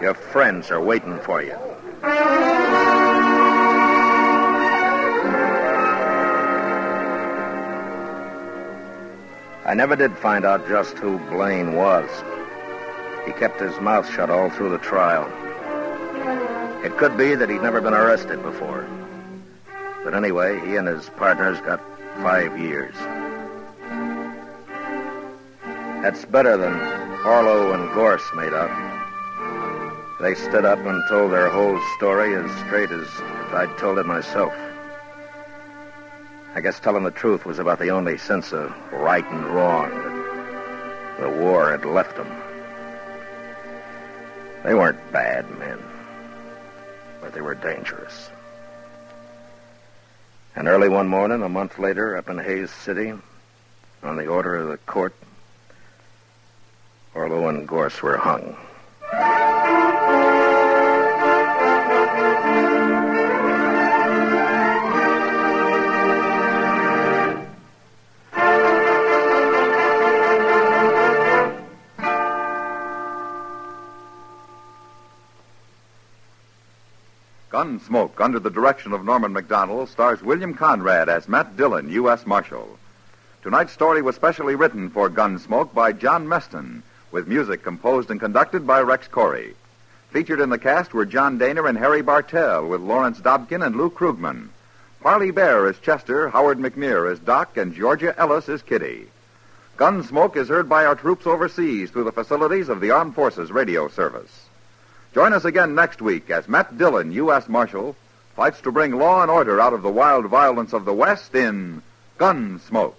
Your 0.00 0.14
friends 0.14 0.70
are 0.70 0.80
waiting 0.80 1.18
for 1.18 1.42
you. 1.42 1.56
I 9.64 9.74
never 9.74 9.96
did 9.96 10.16
find 10.18 10.44
out 10.44 10.68
just 10.68 10.96
who 10.98 11.18
Blaine 11.30 11.74
was. 11.74 12.08
He 13.26 13.32
kept 13.32 13.60
his 13.60 13.78
mouth 13.80 14.08
shut 14.12 14.30
all 14.30 14.50
through 14.50 14.70
the 14.70 14.78
trial. 14.78 15.30
It 16.84 16.96
could 16.96 17.16
be 17.16 17.34
that 17.34 17.48
he'd 17.48 17.62
never 17.62 17.80
been 17.80 17.94
arrested 17.94 18.42
before. 18.42 18.86
But 20.04 20.14
anyway, 20.14 20.60
he 20.66 20.76
and 20.76 20.88
his 20.88 21.08
partners 21.10 21.60
got 21.60 21.80
five 22.16 22.58
years. 22.58 22.94
That's 26.02 26.24
better 26.24 26.56
than 26.56 26.74
Orlo 27.24 27.72
and 27.74 27.92
Gorse 27.94 28.28
made 28.34 28.52
up. 28.52 28.70
They 30.20 30.34
stood 30.34 30.64
up 30.64 30.78
and 30.80 31.02
told 31.08 31.32
their 31.32 31.48
whole 31.48 31.80
story 31.96 32.34
as 32.34 32.50
straight 32.66 32.90
as 32.90 33.06
if 33.06 33.54
I'd 33.54 33.78
told 33.78 33.98
it 33.98 34.06
myself. 34.06 34.52
I 36.54 36.60
guess 36.60 36.80
telling 36.80 37.04
the 37.04 37.10
truth 37.10 37.46
was 37.46 37.58
about 37.58 37.78
the 37.78 37.90
only 37.90 38.18
sense 38.18 38.52
of 38.52 38.74
right 38.92 39.24
and 39.30 39.46
wrong 39.46 39.90
that 39.90 41.20
the 41.20 41.30
war 41.30 41.70
had 41.70 41.84
left 41.84 42.16
them. 42.16 42.30
They 44.64 44.74
weren't 44.74 45.12
bad 45.12 45.50
men, 45.58 45.78
but 47.22 47.32
they 47.32 47.40
were 47.40 47.54
dangerous. 47.54 48.28
And 50.54 50.68
early 50.68 50.90
one 50.90 51.08
morning, 51.08 51.42
a 51.42 51.48
month 51.48 51.78
later, 51.78 52.16
up 52.16 52.28
in 52.28 52.36
Hays 52.36 52.70
City, 52.70 53.14
on 54.02 54.16
the 54.16 54.26
order 54.26 54.56
of 54.56 54.68
the 54.68 54.76
court, 54.78 55.14
Orlo 57.14 57.48
and 57.48 57.66
Gorse 57.66 58.02
were 58.02 58.18
hung. 58.18 58.56
Gunsmoke, 77.62 78.20
under 78.20 78.40
the 78.40 78.50
direction 78.50 78.92
of 78.92 79.04
Norman 79.04 79.32
Macdonnell, 79.32 79.86
stars 79.86 80.20
William 80.20 80.52
Conrad 80.52 81.08
as 81.08 81.28
Matt 81.28 81.56
Dillon, 81.56 81.88
U.S. 81.90 82.26
Marshal. 82.26 82.76
Tonight's 83.44 83.72
story 83.72 84.02
was 84.02 84.16
specially 84.16 84.56
written 84.56 84.90
for 84.90 85.08
Gunsmoke 85.08 85.72
by 85.72 85.92
John 85.92 86.26
Meston, 86.26 86.82
with 87.12 87.28
music 87.28 87.62
composed 87.62 88.10
and 88.10 88.18
conducted 88.18 88.66
by 88.66 88.80
Rex 88.80 89.06
Koury. 89.06 89.54
Featured 90.10 90.40
in 90.40 90.50
the 90.50 90.58
cast 90.58 90.92
were 90.92 91.06
John 91.06 91.38
Dehner 91.38 91.68
and 91.68 91.78
Harry 91.78 92.02
Bartell, 92.02 92.66
with 92.66 92.80
Lawrence 92.80 93.20
Dobkin 93.20 93.64
and 93.64 93.76
Lou 93.76 93.90
Krugman. 93.90 94.48
Parley 95.00 95.30
Baer 95.30 95.68
as 95.68 95.78
Chester, 95.78 96.30
Howard 96.30 96.58
McNear 96.58 97.12
as 97.12 97.20
Doc, 97.20 97.56
and 97.56 97.72
Georgia 97.72 98.12
Ellis 98.18 98.48
as 98.48 98.62
Kitty. 98.62 99.06
Gunsmoke 99.76 100.34
is 100.34 100.48
heard 100.48 100.68
by 100.68 100.84
our 100.84 100.96
troops 100.96 101.28
overseas 101.28 101.92
through 101.92 102.04
the 102.04 102.10
facilities 102.10 102.68
of 102.68 102.80
the 102.80 102.90
Armed 102.90 103.14
Forces 103.14 103.52
Radio 103.52 103.86
Service. 103.86 104.46
Join 105.14 105.34
us 105.34 105.44
again 105.44 105.74
next 105.74 106.00
week 106.00 106.30
as 106.30 106.48
Matt 106.48 106.78
Dillon, 106.78 107.12
U.S. 107.12 107.46
Marshal, 107.46 107.94
fights 108.34 108.62
to 108.62 108.72
bring 108.72 108.92
law 108.92 109.20
and 109.20 109.30
order 109.30 109.60
out 109.60 109.74
of 109.74 109.82
the 109.82 109.90
wild 109.90 110.24
violence 110.26 110.72
of 110.72 110.86
the 110.86 110.92
West 110.94 111.34
in 111.34 111.82
Gunsmoke. 112.18 112.94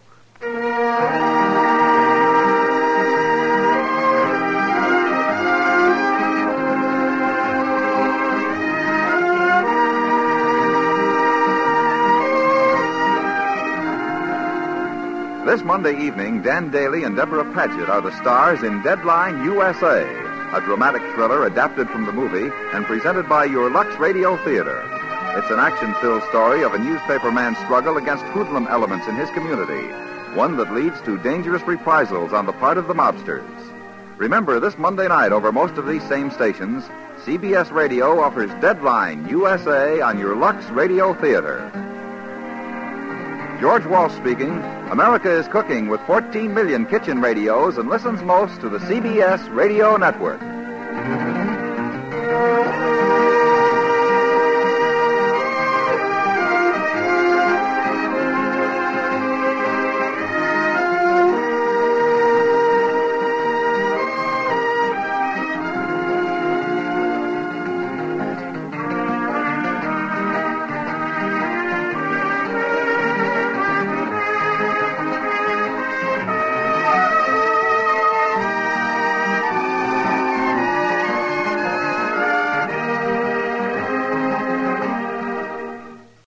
This 15.46 15.64
Monday 15.64 16.00
evening, 16.00 16.44
Dan 16.44 16.72
Dailey 16.72 17.06
and 17.06 17.16
Debra 17.16 17.52
Paget 17.54 17.90
are 17.90 18.02
the 18.02 18.16
stars 18.22 18.62
in 18.64 18.82
Deadline 18.84 19.44
USA, 19.46 20.23
a 20.54 20.62
dramatic 20.62 21.02
thriller 21.16 21.48
adapted 21.48 21.90
from 21.90 22.06
the 22.06 22.12
movie 22.12 22.54
and 22.74 22.86
presented 22.86 23.28
by 23.28 23.44
your 23.44 23.72
Lux 23.72 23.96
Radio 23.98 24.38
Theater. 24.46 24.84
It's 25.36 25.50
an 25.50 25.60
action 25.60 25.96
filled 26.00 26.22
story 26.30 26.62
of 26.62 26.76
a 26.76 26.78
newspaper 26.78 27.32
man's 27.32 27.58
struggle 27.58 27.98
against 27.98 28.24
hoodlum 28.26 28.68
elements 28.68 29.08
in 29.08 29.16
his 29.16 29.32
community, 29.32 29.88
one 30.36 30.56
that 30.58 30.72
leads 30.72 31.02
to 31.02 31.18
dangerous 31.18 31.64
reprisals 31.64 32.34
on 32.34 32.46
the 32.46 32.54
part 32.54 32.78
of 32.78 32.88
the 32.88 32.94
mobsters. 32.94 33.50
Remember, 34.18 34.60
this 34.60 34.78
Monday 34.78 35.08
night 35.08 35.32
over 35.32 35.52
most 35.52 35.78
of 35.78 35.88
these 35.88 36.04
same 36.04 36.30
stations, 36.30 36.84
CBS 37.26 37.72
Radio 37.72 38.20
offers 38.22 38.52
Deadline 38.62 39.28
USA 39.28 40.02
on 40.02 40.20
your 40.20 40.36
Lux 40.36 40.64
Radio 40.68 41.16
Theater. 41.16 41.72
George 43.60 43.88
Walsh 43.88 44.14
speaking. 44.14 44.62
America 44.94 45.32
is 45.32 45.48
cooking 45.48 45.88
with 45.88 46.00
14 46.02 46.54
million 46.54 46.86
kitchen 46.86 47.20
radios 47.20 47.80
and 47.80 47.90
listens 47.90 48.22
most 48.22 48.62
to 48.62 48.70
the 48.70 48.78
CBS 48.78 49.52
Radio 49.52 49.98
Network. 49.98 50.40